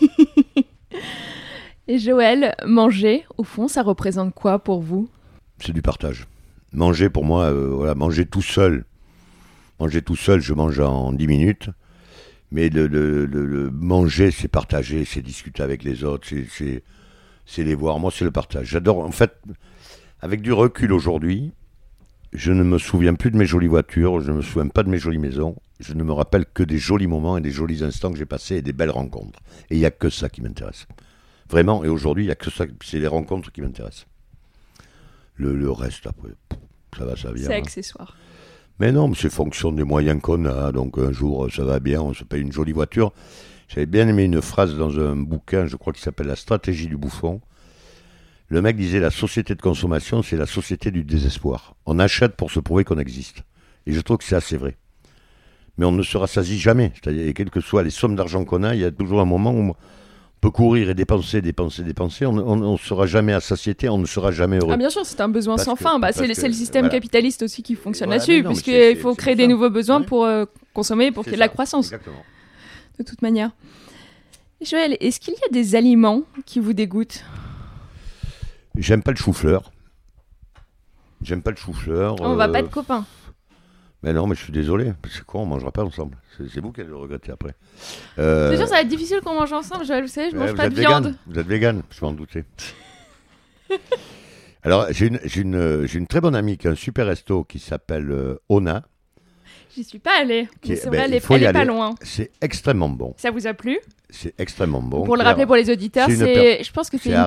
[1.86, 5.08] Et Joël, manger, au fond, ça représente quoi pour vous?
[5.58, 6.26] C'est du partage.
[6.72, 8.84] Manger, pour moi, euh, voilà, manger tout seul.
[9.84, 11.68] Manger tout seul, je mange en 10 minutes.
[12.50, 16.82] Mais le, le- le- le manger, c'est partager, c'est discuter avec les autres, c'est-
[17.62, 17.98] les voir.
[17.98, 18.68] Moi, c'est le partage.
[18.68, 19.00] J'adore.
[19.00, 19.32] En fait,
[20.22, 21.52] avec du recul aujourd'hui,
[22.32, 24.88] je ne me souviens plus de mes jolies voitures, je ne me souviens pas de
[24.88, 25.54] mes jolies maisons.
[25.80, 28.56] Je ne me rappelle que des jolis moments et des jolis instants que j'ai passés
[28.56, 29.40] et des belles rencontres.
[29.68, 30.86] Et il n'y a que ça qui m'intéresse.
[31.50, 32.64] Vraiment, et aujourd'hui, il n'y a que ça.
[32.82, 34.06] C'est les rencontres qui m'intéressent.
[35.34, 36.30] Le, le reste, après,
[36.96, 37.48] ça va, ça vient.
[37.48, 37.58] C'est hein.
[38.80, 40.72] Mais non, c'est fonction des moyens qu'on a.
[40.72, 43.12] Donc un jour, ça va bien, on se paye une jolie voiture.
[43.68, 46.96] J'avais bien aimé une phrase dans un bouquin, je crois qu'il s'appelle La stratégie du
[46.96, 47.40] bouffon.
[48.48, 51.76] Le mec disait la société de consommation, c'est la société du désespoir.
[51.86, 53.42] On achète pour se prouver qu'on existe.
[53.86, 54.76] Et je trouve que c'est assez vrai.
[55.78, 56.92] Mais on ne se rassasie jamais.
[56.94, 59.52] C'est-à-dire, quelles que soient les sommes d'argent qu'on a, il y a toujours un moment
[59.52, 59.74] où
[60.44, 62.26] peut courir et dépenser, dépenser, dépenser.
[62.26, 64.72] On ne sera jamais à satiété, on ne sera jamais heureux.
[64.74, 65.98] Ah bien sûr, c'est un besoin Parce sans que- fin.
[65.98, 66.94] Bah, c'est le- système voilà.
[66.98, 70.06] capitaliste aussi qui fonctionne Voilà, là-dessus, puisqu'il faut créer des nouveaux besoins Ouais.
[70.06, 72.22] pour euh, consommer, pour qu'il y ait de la croissance, Exactement.
[72.98, 73.52] de toute manière.
[74.60, 77.24] Joël, est-ce qu'il y a des aliments qui vous dégoûtent?
[78.76, 79.72] J'aime pas le chou-fleur.
[81.22, 82.16] J'aime pas le chou-fleur.
[82.20, 83.06] On va euh, pas être copains.
[84.04, 84.92] Mais non, mais je suis désolé.
[85.10, 86.18] C'est quoi, on mangera pas ensemble.
[86.36, 87.54] C'est vous qui allez le regretter après.
[88.18, 90.02] Euh, C'est sûr, ça va être difficile qu'on mange ensemble, Joël.
[90.02, 91.14] Vous savez, je mange vous pas de viande.
[91.26, 92.44] Vous êtes vegan, je m'en doutais.
[94.62, 98.10] Alors, j'ai une, une, une très bonne amie qui a un super resto qui s'appelle
[98.10, 98.84] euh, Ona.
[99.74, 100.48] J'y suis pas allée.
[100.68, 101.94] Est- C'est ben, vrai, elle faut elle y est pas loin.
[102.02, 103.14] C'est extrêmement bon.
[103.16, 103.78] Ça vous a plu?
[104.10, 105.02] C'est extrêmement bon.
[105.04, 107.26] Pour le rappeler pour les auditeurs, c'est je pense que c'est une,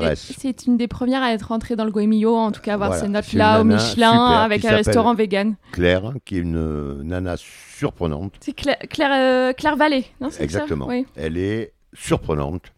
[0.78, 3.10] des- une premières à être entrée dans le Goemio, en tout cas avoir Voilà, ces
[3.10, 5.56] notes-là au Michelin super avec un restaurant vegan.
[5.74, 8.36] Claire, qui est une nana surprenante.
[8.40, 10.86] C'est Claire, Claire, euh, Claire Vallée, non Exactement.
[10.86, 10.92] Ça?
[10.92, 11.06] Oui.
[11.16, 12.72] Elle est surprenante.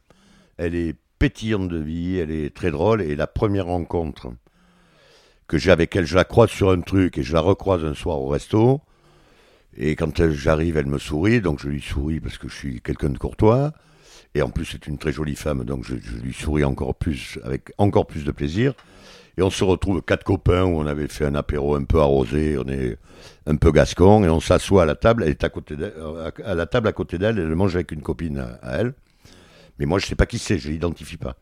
[0.58, 3.02] Elle est pétillante de vie, elle est très drôle.
[3.02, 4.32] Et la première rencontre
[5.48, 7.94] que j'ai avec elle, je la croise sur un truc et je la recroise un
[7.94, 8.82] soir au resto.
[9.80, 13.10] Et quand j'arrive, elle me sourit, donc je lui souris parce que je suis quelqu'un
[13.10, 13.72] de courtois.
[14.36, 17.72] Et en plus, c'est une très jolie femme, donc je, lui souris encore plus, avec
[17.78, 18.74] encore plus de plaisir.
[19.38, 22.58] Et on se retrouve quatre copains où on avait fait un apéro un peu arrosé,
[22.58, 22.98] on est
[23.48, 25.24] un peu gascon, et on s'assoit à la table.
[25.24, 25.76] Elle est à côté
[26.44, 28.94] à la table à côté d'elle, elle mange avec une copine à, elle.
[29.80, 31.38] Mais moi, je sais pas qui c'est, je l'identifie pas.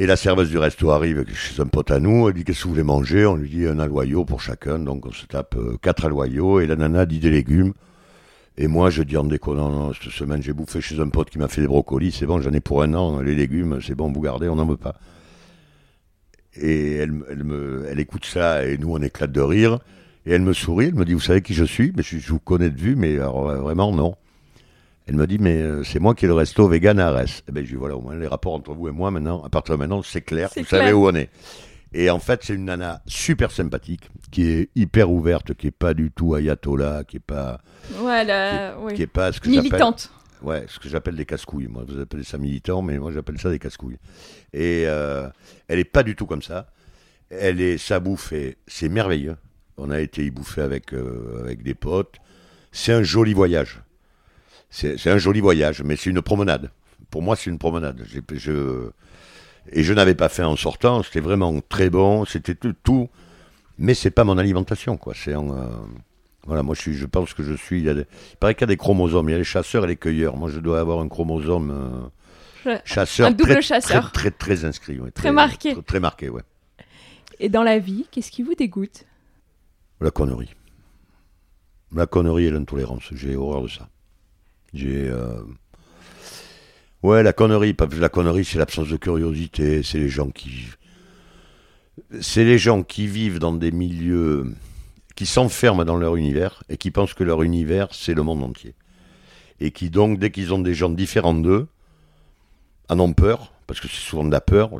[0.00, 2.64] Et la serveuse du resto arrive chez un pote à nous, elle dit qu'est-ce que
[2.64, 3.26] vous voulez manger?
[3.26, 6.66] On lui dit un aloyau pour chacun, donc on se tape euh, quatre aloyaux, et
[6.66, 7.74] la nana dit des légumes.
[8.56, 11.48] Et moi, je dis en déconnant, cette semaine, j'ai bouffé chez un pote qui m'a
[11.48, 14.22] fait des brocolis, c'est bon, j'en ai pour un an, les légumes, c'est bon, vous
[14.22, 14.94] gardez, on n'en veut pas.
[16.54, 19.80] Et elle, me, elle écoute ça, et nous, on éclate de rire.
[20.24, 21.92] Et elle me sourit, elle me dit, vous savez qui je suis?
[21.94, 24.14] Mais je, je vous connais de vue, mais alors, euh, vraiment, non.
[25.10, 27.42] Elle me dit, mais euh, c'est moi qui ai le resto vegan à Arès.
[27.48, 29.48] Eh ben, je dis, voilà, au moins, les rapports entre vous et moi, maintenant, à
[29.48, 31.30] partir de maintenant, c'est clair, vous savez où on est.
[31.92, 35.94] Et en fait, c'est une nana super sympathique, qui est hyper ouverte, qui est pas
[35.94, 37.60] du tout ayatollah, qui est pas,
[37.96, 38.94] Voilà, oui.
[38.94, 40.12] qui est pas ce que j'appelle Militante.
[40.42, 41.66] Ouais, ce que j'appelle des casse-couilles.
[41.66, 43.98] Moi, vous appelez ça militant, mais moi, j'appelle ça des casse-couilles.
[44.52, 45.28] Et euh,
[45.66, 46.68] elle est pas du tout comme ça.
[47.30, 49.36] Elle est, sa bouffe, est- c'est merveilleux.
[49.76, 52.14] On a été y bouffer avec, euh, avec des potes.
[52.70, 53.80] C'est un joli voyage.
[54.70, 56.70] C'est un joli voyage, mais c'est une promenade.
[57.10, 58.04] Pour moi, c'est une promenade.
[58.32, 58.88] Je,
[59.72, 61.02] et je n'avais pas faim en sortant.
[61.02, 62.24] C'était vraiment très bon.
[62.24, 63.08] C'était tout, tout.
[63.78, 65.14] Mais c'est pas mon alimentation, quoi.
[65.16, 65.66] C'est en, euh,
[66.46, 67.78] voilà, moi je, suis, je pense que je suis.
[67.80, 69.28] Il, y a des- il paraît qu'il y a des chromosomes.
[69.28, 70.36] Il y a les chasseurs et les cueilleurs.
[70.36, 72.08] Moi je dois avoir un chromosome
[72.66, 73.26] euh, chasseur.
[73.28, 74.12] Un double très, chasseur.
[74.12, 75.00] Très, très, très inscrit.
[75.00, 75.72] ouais, Très marqué.
[75.72, 76.42] Très, très marqué, ouais.
[77.40, 79.04] Et dans la vie, qu'est-ce qui vous dégoûte?
[80.00, 80.54] La connerie.
[81.94, 83.02] La connerie et l'intolérance.
[83.12, 83.88] J'ai horreur de ça.
[84.74, 85.08] J'ai.
[85.08, 85.42] euh,
[87.02, 87.74] Ouais, la connerie.
[87.98, 89.82] La connerie, c'est l'absence de curiosité.
[89.82, 90.66] C'est les gens qui.
[92.20, 94.54] C'est les gens qui vivent dans des milieux.
[95.16, 98.74] qui s'enferment dans leur univers et qui pensent que leur univers, c'est le monde entier.
[99.60, 101.66] Et qui, donc, dès qu'ils ont des gens différents d'eux,
[102.88, 103.52] en ont peur.
[103.66, 104.70] Parce que c'est souvent de la peur.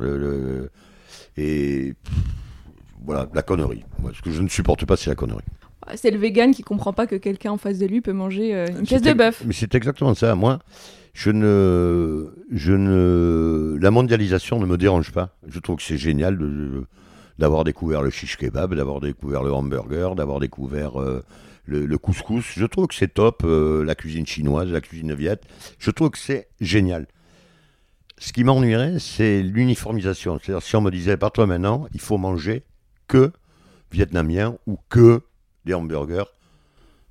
[1.37, 1.93] Et.
[3.03, 3.83] Voilà, la connerie.
[4.13, 5.43] Ce que je ne supporte pas, c'est la connerie.
[5.95, 8.67] C'est le vegan qui comprend pas que quelqu'un en face de lui peut manger euh,
[8.67, 9.43] une pièce de bœuf.
[9.45, 10.35] Mais c'est exactement ça.
[10.35, 10.59] Moi,
[11.13, 15.35] je ne, je ne, la mondialisation ne me dérange pas.
[15.47, 16.85] Je trouve que c'est génial de- de-
[17.39, 21.23] d'avoir découvert le shish kebab, d'avoir découvert le hamburger, d'avoir découvert euh,
[21.65, 22.45] le, le couscous.
[22.55, 23.41] Je trouve que c'est top.
[23.43, 25.43] euh, la cuisine chinoise, la cuisine viette.
[25.79, 27.07] Je trouve que c'est génial.
[28.19, 30.37] Ce qui m'ennuierait, c'est l'uniformisation.
[30.41, 32.63] C'est-à-dire, si on me disait, par toi maintenant, il faut manger
[33.07, 33.31] que
[33.91, 35.21] vietnamien ou que
[35.65, 36.25] des hamburgers.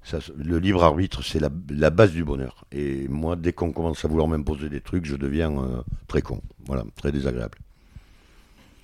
[0.03, 2.65] Ça, le libre arbitre, c'est la, la base du bonheur.
[2.73, 6.41] Et moi, dès qu'on commence à vouloir m'imposer des trucs, je deviens euh, très con.
[6.65, 7.59] Voilà, très désagréable.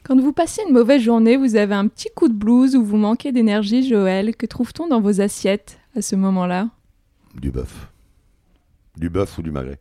[0.02, 2.98] Quand vous passez une mauvaise journée, vous avez un petit coup de blues ou vous
[2.98, 4.36] manquez d'énergie, Joël.
[4.36, 6.68] Que trouve-t-on dans vos assiettes à ce moment-là?
[7.34, 7.88] Du bœuf.
[8.96, 9.80] Du bœuf ou du magret.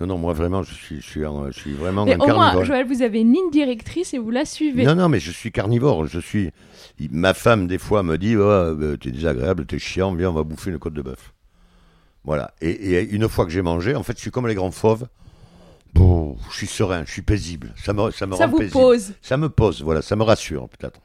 [0.00, 2.36] Non, non, moi vraiment, je suis, je suis, je suis vraiment Mais un au moins,
[2.36, 2.64] carnivore.
[2.64, 4.84] Joël, vous avez une ligne directrice et vous la suivez.
[4.84, 6.06] Non, non, mais je suis carnivore.
[6.06, 6.50] Je suis.
[7.10, 10.44] Ma femme, des fois, me dit oh, euh, T'es désagréable, t'es chiant, viens, on va
[10.44, 11.32] bouffer une côte de bœuf.
[12.24, 12.52] Voilà.
[12.60, 15.06] Et, et une fois que j'ai mangé, en fait, je suis comme les grands fauves.
[15.94, 17.72] Bon, je suis serein, je suis paisible.
[17.76, 18.72] Ça me, ça me Ça rend vous paisible.
[18.72, 19.12] pose.
[19.22, 21.00] Ça me pose, voilà, ça me rassure, peut-être.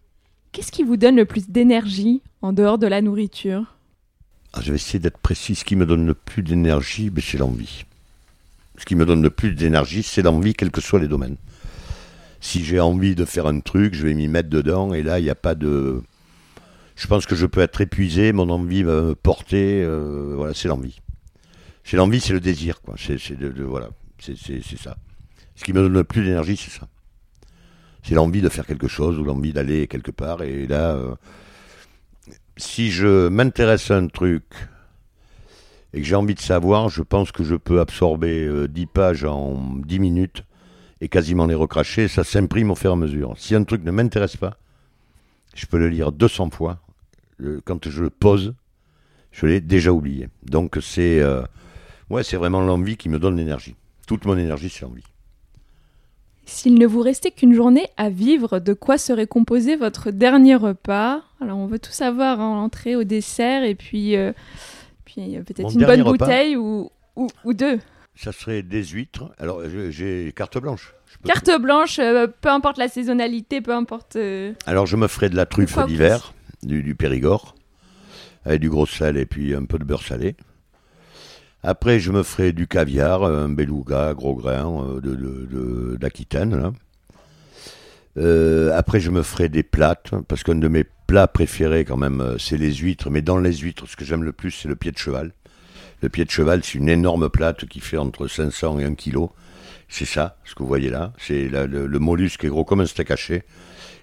[0.51, 3.75] Qu'est-ce qui vous donne le plus d'énergie en dehors de la nourriture?
[4.51, 5.55] Ah, je vais essayer d'être précis.
[5.55, 7.85] Ce qui me donne le plus d'énergie, ben, c'est l'envie.
[8.83, 11.37] Ce qui me donne le plus d'énergie, c'est l'envie, quels que soient les domaines.
[12.41, 15.23] Si j'ai envie de faire un truc, je vais m'y mettre dedans, et là, il
[15.23, 16.03] n'y a pas de.
[16.97, 19.81] Je pense que je peux être épuisé, mon envie va me porter.
[19.81, 20.99] euh, voilà, c'est l'envie.
[21.85, 22.95] C'est l'envie, c'est le désir, quoi.
[22.97, 23.15] C'est
[23.61, 23.87] voilà,
[24.19, 24.35] c'est
[24.77, 24.97] ça.
[25.55, 26.89] Ce qui me donne le plus d'énergie, c'est ça.
[28.03, 30.43] C'est l'envie de faire quelque chose ou l'envie d'aller quelque part.
[30.43, 31.15] Et là, euh,
[32.57, 34.43] si je m'intéresse à un truc
[35.93, 39.25] et que j'ai envie de savoir, je pense que je peux absorber euh, 10 pages
[39.25, 40.43] en 10 minutes
[41.01, 42.07] et quasiment les recracher.
[42.07, 43.33] Ça s'imprime au fur et à mesure.
[43.37, 44.57] Si un truc ne m'intéresse pas,
[45.53, 46.79] je peux le lire 200 fois.
[47.41, 48.55] Euh, Quand je le pose,
[49.31, 50.29] je l'ai déjà oublié.
[50.43, 51.43] Donc c'est euh,
[52.21, 53.75] c'est vraiment l'envie qui me donne l'énergie.
[54.05, 55.03] Toute mon énergie, c'est l'envie.
[56.45, 61.21] S'il ne vous restait qu'une journée à vivre, de quoi serait composé votre dernier repas?
[61.41, 64.33] Alors, on veut tout savoir, hein, l'entrée au dessert, et puis, euh,
[65.13, 67.79] puis euh, peut-être une bonne repas bouteille ou, ou, ou deux.
[68.15, 69.31] Ça serait des huîtres.
[69.39, 70.93] Alors j'ai carte blanche.
[71.25, 74.15] Carte blanche, euh, peu importe la saisonnalité, peu importe.
[74.15, 76.33] euh, Alors je me ferai de la truffe d'hiver,
[76.63, 77.55] du, du Périgord,
[78.45, 80.35] avec du gros sel et puis un peu de beurre salé.
[81.65, 86.73] Après, je me ferai du caviar, un beluga, gros grain, euh, de, de- de- d'Aquitaine.
[88.17, 90.83] Euh, après, je me ferai des plates, parce qu'un de mes
[91.13, 93.11] plats préférés, quand même, euh, c'est les huîtres.
[93.11, 95.31] Mais dans les huîtres, ce que j'aime le plus, c'est le pied de cheval.
[96.01, 99.27] Le pied de cheval, c'est une énorme plate qui fait entre 500 et 1 kg.
[99.89, 101.13] C'est ça, ce que vous voyez là.
[101.19, 103.43] C'est le, le mollusque est gros comme un steak haché.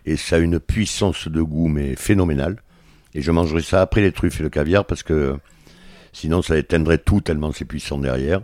[0.07, 2.63] Et ça a une puissance de goût, mais phénoménale.
[3.15, 5.37] Et je mangerai ça après les truffes et le caviar, parce que
[6.13, 8.41] sinon ça éteindrait tout tellement c'est puissant derrière.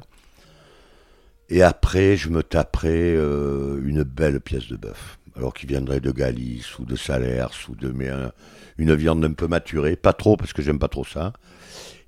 [1.51, 5.19] Et après, je me taperai euh, une belle pièce de bœuf.
[5.37, 8.33] Alors qui viendrait de Galice ou de Salers ou de mais, un-
[8.79, 11.33] une viande un peu maturée, pas trop parce que j'aime pas trop ça.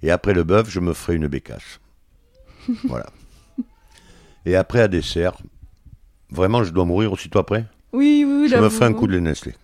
[0.02, 1.80] Et après le bœuf, je me ferai une bécasse.
[2.84, 3.06] voilà.
[4.46, 5.36] Et après à dessert,
[6.30, 7.66] vraiment je dois mourir aussitôt après?
[7.92, 8.48] Oui, oui, oui.
[8.48, 9.54] Je me ferai un coup de lait Nestlé.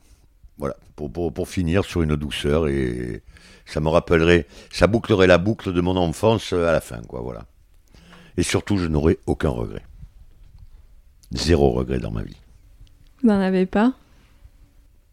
[0.59, 3.23] Voilà, pour, pour, pour finir sur une douceur et
[3.67, 7.47] ça me rappellerait, ça bouclerait la boucle de mon enfance à la fin, quoi, voilà.
[8.37, 9.83] Et surtout, je n'aurai aucun regret.
[11.33, 12.37] Zéro regret dans ma vie.
[13.25, 13.95] Vous n'en avez pas?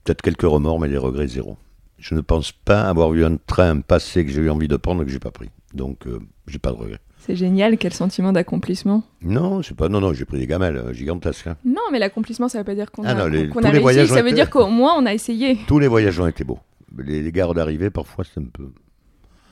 [0.03, 1.57] Peut-être quelques remords, mais les regrets, zéro.
[1.97, 5.01] Je ne pense pas avoir eu un train passé que j'ai eu envie de prendre
[5.03, 5.49] et que j'ai pas pris.
[5.73, 6.99] Donc, euh, j'ai pas de regrets.
[7.19, 9.03] C'est génial, quel sentiment d'accomplissement.
[9.21, 9.87] Non, c'est pas.
[9.87, 11.47] Non, non, j'ai pris des gamelles euh, gigantesques.
[11.47, 11.55] hein.
[11.63, 13.71] Non, mais l'accomplissement, ça veut pas dire qu'on Ah a, non, les- qu'on tous a
[13.71, 15.57] les réussi, ont ça veut été- dire qu'au moins on a essayé.
[15.67, 16.59] Tous les voyages ont été beaux.
[16.97, 18.69] Les, les gares d'arrivée, parfois, c'est un peu.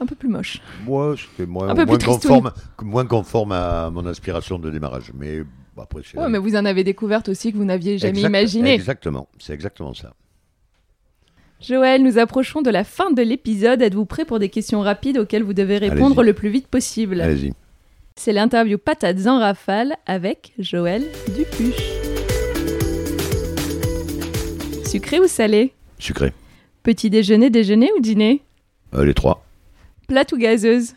[0.01, 0.59] Un peu plus moche.
[0.85, 2.51] Moi, c'était moins, Un peu plus conforme,
[2.81, 5.11] moins conforme à mon aspiration de démarrage.
[5.17, 5.43] Mais
[5.79, 6.17] bon, après, c'est.
[6.17, 8.73] Ouais, mais vous en avez découvert aussi que vous n'aviez jamais Exact- imaginé.
[8.73, 10.13] Exactement, c'est exactement ça.
[11.61, 13.81] Joël, nous approchons de la fin de l'épisode.
[13.81, 17.19] Êtes-vous prêt pour des questions rapides auxquelles vous devez répondre le plus vite possible?
[17.19, 17.53] Allez-y.
[18.15, 21.03] C'est l'interview Patates en rafale avec Joël
[21.35, 21.75] Dupuche.
[24.85, 25.73] Sucré ou salé?
[25.99, 26.33] Sucré.
[26.83, 28.41] Petit déjeuner, déjeuner ou dîner?
[28.93, 29.45] Euh, les trois.
[30.07, 30.93] Plate ou gazeuse?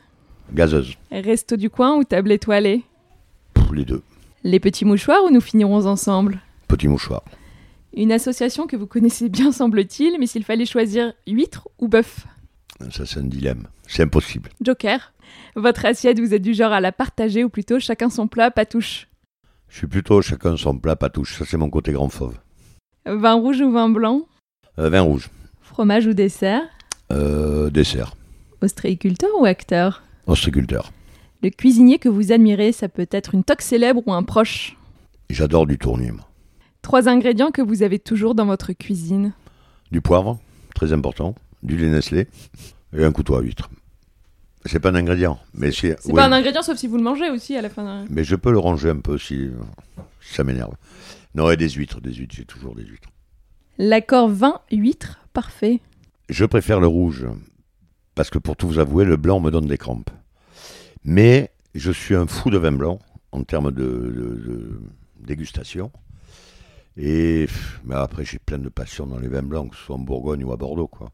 [0.54, 0.94] Gazeuse.
[1.10, 2.82] Resto du coin ou table étoilée?
[3.54, 4.02] Pff, les deux.
[4.44, 7.22] Les petits mouchoirs ou nous finirons ensemble Petit mouchoir.
[7.94, 12.26] Une association que vous connaissez bien semble-t-il, mais s'il fallait choisir huître ou bœuf
[12.90, 13.68] Ça, c'est un dilemme.
[13.86, 14.50] C'est impossible.
[14.62, 15.12] Joker.
[15.54, 18.64] Votre assiette, vous êtes du genre à la partager ou plutôt chacun son plat, pas
[18.66, 19.08] touche
[19.68, 21.38] Je suis plutôt chacun son plat, pas touche.
[21.38, 22.38] Ça, c'est mon côté grand fauve.
[23.06, 24.22] Vin rouge ou vin blanc
[24.78, 25.28] Euh, vin rouge.
[25.60, 26.62] Fromage ou dessert
[27.12, 28.14] Euh, dessert.
[28.62, 30.90] Ostréiculteur ou acteur Ostriculteur.
[31.42, 34.76] Le cuisinier que vous admirez, ça peut être une toque célèbre ou un proche.
[35.28, 36.12] J'adore du tournier.
[36.12, 36.28] moi.
[36.82, 39.32] Trois ingrédients que vous avez toujours dans votre cuisine.
[39.90, 40.38] Du poivre,
[40.74, 41.34] très important.
[41.62, 42.28] Du lait Nestlé.
[42.96, 43.70] Et un couteau à huître.
[44.66, 45.40] C'est pas un ingrédient.
[45.54, 45.96] Mais c'est.
[46.00, 48.04] C'est pas un ingrédient sauf si vous le mangez aussi à la fin.
[48.08, 49.48] Mais je peux le ranger un peu si,
[50.20, 50.74] si ça m'énerve.
[51.34, 53.08] Non, et des huîtres, des huîtres, j'ai toujours des huîtres.
[53.78, 55.80] L'accord vin huître, parfait.
[56.28, 57.26] Je préfère le rouge,
[58.14, 60.10] parce que pour tout vous avouer, le blanc me donne des crampes.
[61.04, 62.98] Mais je suis un fou de vin blanc,
[63.32, 64.80] en termes de, de- de
[65.20, 65.90] dégustation.
[66.96, 67.46] Et
[67.84, 70.44] mais après, j'ai plein de passion dans les vins blancs, que ce soit en Bourgogne
[70.44, 70.88] ou à Bordeaux.
[70.88, 71.10] Quoi.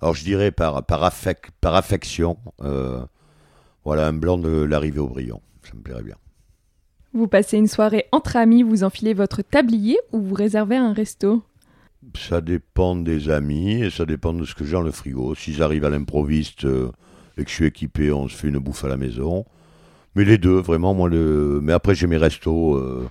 [0.00, 3.04] Alors je dirais par, par, affec- par affection, euh,
[3.84, 5.40] voilà, un blanc de l'arrivée au brillant.
[5.62, 6.16] Ça me plairait bien.
[7.12, 11.42] Vous passez une soirée entre amis, vous enfilez votre tablier ou vous réservez un resto?
[12.14, 15.34] Ça dépend des amis et ça dépend de ce que j'ai dans le frigo.
[15.34, 16.90] S'ils arrivent à l'improviste euh,
[17.36, 19.44] et que je suis équipé, on se fait une bouffe à la maison.
[20.14, 21.60] Mais les deux, vraiment, moi, le...
[21.62, 22.74] Mais après, j'ai mes restos.
[22.76, 23.08] euh,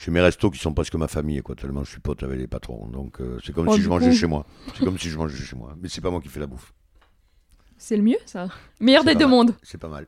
[0.00, 2.46] J'ai mes restos qui sont presque ma famille, quoi, tellement je suis pote avec les
[2.46, 2.86] patrons.
[2.88, 4.16] Donc, euh, c'est comme Oh, si je mangeais coup.
[4.16, 4.46] chez moi.
[4.76, 5.74] C'est comme si je mangeais chez moi.
[5.80, 6.72] Mais c'est pas moi qui fais la bouffe.
[7.76, 8.48] C'est le mieux, ça?
[8.80, 9.30] Meilleur des deux mal.
[9.30, 9.54] mondes.
[9.62, 10.06] C'est pas mal.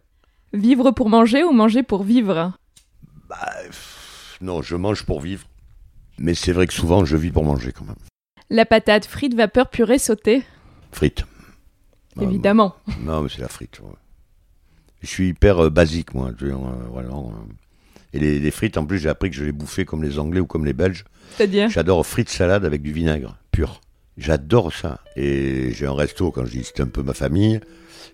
[0.52, 2.52] Vivre pour manger ou manger pour vivre?
[3.28, 3.36] Bah,
[3.66, 5.46] pff, non, je mange pour vivre.
[6.18, 7.94] Mais c'est vrai que souvent, je vis pour manger quand même.
[8.48, 10.42] La patate frite, vapeur, purée, sautée?
[10.90, 11.24] Frites.
[12.18, 12.74] Ah, Évidemment.
[13.02, 13.80] Non, mais c'est la frite.
[13.80, 13.94] ouais.
[15.02, 16.30] Je suis hyper euh, basique, moi.
[16.42, 17.30] euh, euh.
[18.12, 20.40] Et les, les frites, en plus, j'ai appris que je les bouffais comme les Anglais
[20.40, 21.04] ou comme les Belges.
[21.36, 23.80] C'est-à-dire J'adore frites salade avec du vinaigre pur.
[24.18, 25.00] J'adore ça.
[25.16, 27.60] Et j'ai un resto, quand je dis c'est un peu ma famille,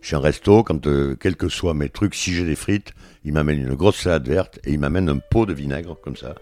[0.03, 2.93] j'ai un resto, quand, euh, quels que soient mes trucs, si j'ai des frites,
[3.25, 6.35] il m'amène une grosse salade verte et il m'amène un pot de vinaigre, comme ça.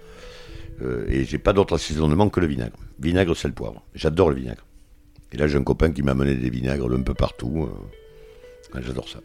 [0.82, 2.76] Euh, et j'ai pas d'autre assaisonnement que le vinaigre.
[2.98, 3.82] Vinaigre, sel, poivre.
[3.94, 4.66] J'adore le vinaigre.
[5.34, 7.66] Et là, j'ai un copain qui m'a amené des vinaigres d'un peu partout.
[7.68, 8.74] euh.
[8.76, 9.18] Ouais, J'adore ça.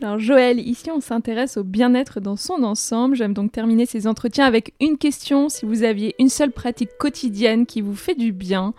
[0.00, 3.14] Alors Joël, ici on s'intéresse au bien-être dans son ensemble.
[3.14, 5.48] J'aime donc terminer ces entretiens avec une question.
[5.48, 8.74] Si vous aviez une seule pratique quotidienne qui vous fait du bien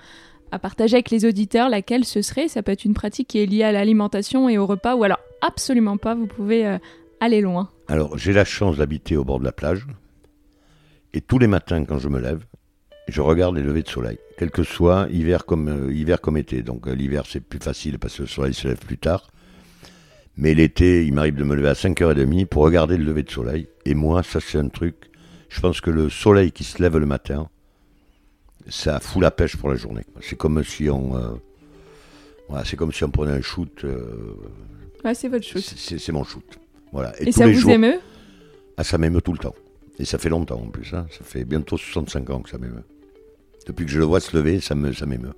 [0.52, 2.50] à partager avec les auditeurs, laquelle ce serait?
[2.50, 5.20] Ça peut être une pratique qui est liée à l'alimentation et au repas, ou alors
[5.42, 6.78] absolument pas, vous pouvez euh,
[7.22, 7.70] aller loin.
[7.88, 9.88] Alors, j'ai la chance d'habiter au bord de la plage.
[11.14, 12.44] Et tous les matins, quand je me lève,
[13.08, 14.18] je regarde les levées de soleil.
[14.38, 16.62] Quel que soit, hiver comme, euh, hiver comme été.
[16.64, 19.30] Donc, euh, l'hiver, c'est plus facile parce que le soleil se lève plus tard.
[20.38, 23.68] Mais l'été, il m'arrive de me lever à 5h30 pour regarder le lever de soleil.
[23.86, 24.96] Et moi, ça c'est un truc.
[25.50, 27.50] Je pense que le soleil qui se lève le matin,
[28.68, 30.04] ça fout la pêche pour la journée.
[30.22, 31.34] C'est comme si on, euh,
[32.50, 33.86] voilà, c'est comme si on prenait un shoot.
[35.06, 35.64] Ouais, c'est votre chose.
[35.78, 36.44] c'est mon shoot.
[36.92, 37.14] Voilà.
[37.22, 38.00] Et, tous ça les vous jours, émeut?
[38.78, 39.56] Ah, ça m'émeut tout le temps.
[40.00, 40.92] Et ça fait longtemps en plus.
[40.94, 41.06] hein.
[41.12, 42.84] Ça fait bientôt 65 ans que ça m'émeut.
[43.66, 45.34] Depuis que je le vois se lever, ça me, ça m'émeut.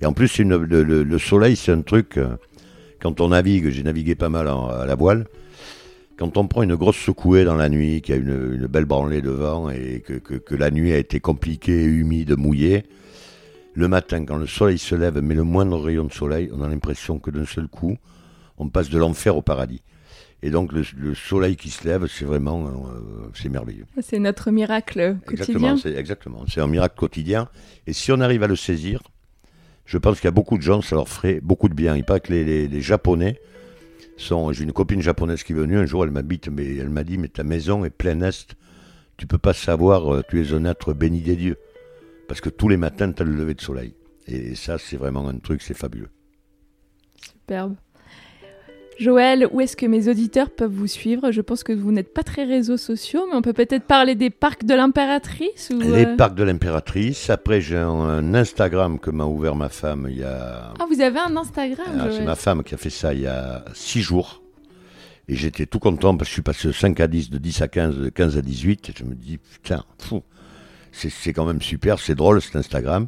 [0.00, 2.16] Et en plus, le, le- le soleil, c'est un truc.
[2.18, 2.36] euh,
[3.00, 5.26] Quand on navigue, j'ai navigué pas mal à la voile.
[6.18, 8.84] Quand on prend une grosse secouée dans la nuit, qu'il y a une, une belle
[8.84, 12.84] branlée de vent et que la nuit a été compliquée, humide, mouillée,
[13.72, 16.68] le matin, quand le soleil se lève, mais le moindre rayon de soleil, on a
[16.68, 17.96] l'impression que d'un seul coup,
[18.58, 19.80] on passe de l'enfer au paradis.
[20.42, 22.70] Et donc le, le soleil qui se lève, c'est vraiment, euh,
[23.34, 23.84] c'est merveilleux.
[24.00, 25.98] C'est notre miracle quotidien.
[25.98, 27.48] Exactement, c'est un miracle quotidien.
[27.86, 29.02] Et si on arrive à le saisir,
[29.84, 31.94] je pense qu'il y a beaucoup de gens, ça leur ferait beaucoup de bien.
[31.96, 33.38] Il paraît que les, les- les Japonais
[34.16, 34.50] sont.
[34.52, 37.18] J'ai une copine japonaise qui est venue un jour, elle m'habite, mais elle m'a dit,
[37.18, 38.56] mais ta maison est pleine est.
[39.18, 41.58] Tu peux pas savoir, euh, tu es un être béni des dieux,
[42.28, 43.94] parce que tous les matins tu as le lever de soleil.
[44.26, 46.08] Et ça, c'est vraiment un truc, c'est fabuleux.
[47.22, 47.74] Superbe.
[49.00, 51.32] Joël, où est-ce que mes auditeurs peuvent vous suivre?
[51.32, 54.28] Je pense que vous n'êtes pas très réseaux sociaux, mais on peut peut-être parler des
[54.28, 57.30] parcs de l'impératrice ou Les euh, parcs de l'impératrice.
[57.30, 60.74] Après, j'ai un, Instagram que m'a ouvert ma femme il y a.
[60.78, 63.26] Ah, vous avez un Instagram Ah, c'est ma femme qui a fait ça il y
[63.26, 64.42] a six jours.
[65.28, 67.62] Et j'étais tout content parce que je suis passé de 5 à 10, de 10
[67.62, 68.90] à 15, de 15 à 18.
[68.90, 69.82] Et je me dis, putain,
[70.92, 73.06] c'est quand même super, c'est drôle cet Instagram.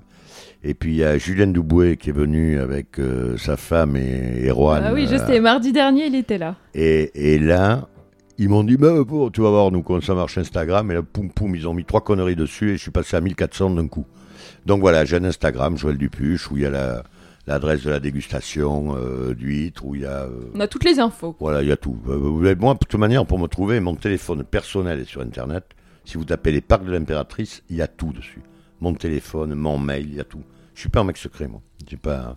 [0.64, 4.40] Et puis il y a Julien Doubouet qui est venu avec euh, sa femme et,
[4.44, 4.80] et Rohan.
[4.84, 6.56] Ah oui, je euh, sais, mardi dernier, il était là.
[6.74, 7.88] et, et là,
[8.38, 10.90] ils m'ont dit, bah, bon, tu vas voir, nous, comment ça marche Instagram.
[10.90, 13.20] Et là, poum, poum, ils ont mis trois conneries dessus et je suis passé à
[13.20, 14.06] 1400 d'un coup.
[14.66, 17.02] Donc voilà, j'ai un Instagram, Joël Dupuche, où il y a la-
[17.46, 20.22] l'adresse de la dégustation euh, d'huîtres, où il y a...
[20.22, 21.36] euh, On a toutes les infos.
[21.40, 21.96] voilà, il y a tout.
[22.08, 25.64] Euh, moi, de toute manière, pour me trouver, mon téléphone personnel est sur Internet.
[26.04, 28.40] Si vous tapez les parcs de l'impératrice, il y a tout dessus.
[28.82, 30.42] Mon téléphone, mon mail, il y a tout.
[30.74, 31.62] Je suis pas un mec secret, moi.
[31.88, 32.34] J'ai pas.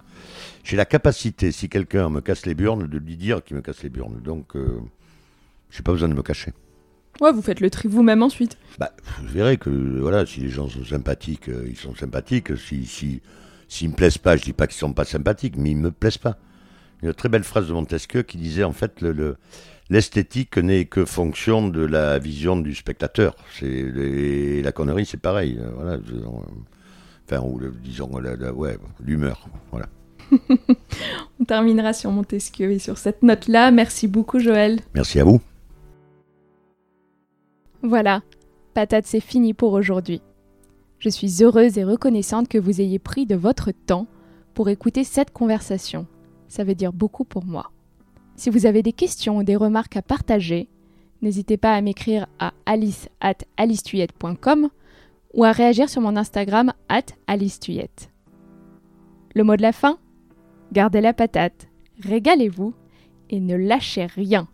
[0.63, 3.81] J'ai la capacité, si quelqu'un me casse les burnes, de lui dire qu'il me casse
[3.81, 4.21] les burnes.
[4.23, 4.79] Donc, euh,
[5.71, 6.53] j'ai pas besoin de me cacher.
[7.19, 8.59] Ouais, vous faites le tri vous-même ensuite.
[8.77, 8.91] Bah,
[9.23, 12.55] vous verrez que voilà, si les gens sont sympathiques, euh, ils sont sympathiques.
[12.57, 13.21] Si, si,
[13.67, 16.19] s'ils me plaisent pas, je dis pas qu'ils sont pas sympathiques, mais ils me plaisent
[16.19, 16.37] pas.
[17.01, 19.37] Il y a une très belle phrase de Montesquieu qui disait en fait le, le-
[19.89, 23.35] l'esthétique n'est que fonction de la vision du spectateur.
[23.59, 25.57] C'est la connerie, c'est pareil.
[25.59, 26.25] euh, Voilà, euh,
[27.29, 29.47] enfin, ou le- disons la- la- ouais, l'humeur.
[29.71, 29.87] Voilà.
[31.39, 33.69] On terminera sur Montesquieu et sur cette note-là.
[33.71, 34.79] Merci beaucoup, Joël.
[34.95, 35.39] Merci à vous.
[37.83, 38.23] Voilà,
[38.73, 40.21] patate, c'est fini pour aujourd'hui.
[40.97, 44.07] Je suis heureuse et reconnaissante que vous ayez pris de votre temps
[44.55, 46.07] pour écouter cette conversation.
[46.47, 47.71] Ça veut dire beaucoup pour moi.
[48.35, 50.69] Si vous avez des questions ou des remarques à partager,
[51.21, 53.35] n'hésitez pas à m'écrire à alice at
[55.33, 58.09] ou à réagir sur mon Instagram at alicetuyette.
[59.33, 59.97] Le mot de la fin
[60.73, 61.67] Gardez la patate,
[62.01, 62.73] régalez-vous
[63.29, 64.47] et ne lâchez rien.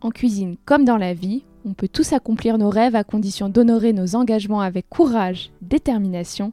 [0.00, 3.92] En cuisine comme dans la vie, on peut tous accomplir nos rêves à condition d'honorer
[3.92, 6.52] nos engagements avec courage, détermination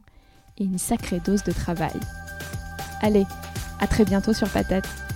[0.58, 1.98] et une sacrée dose de travail.
[3.00, 3.24] Allez,
[3.80, 5.07] à très bientôt sur Patate.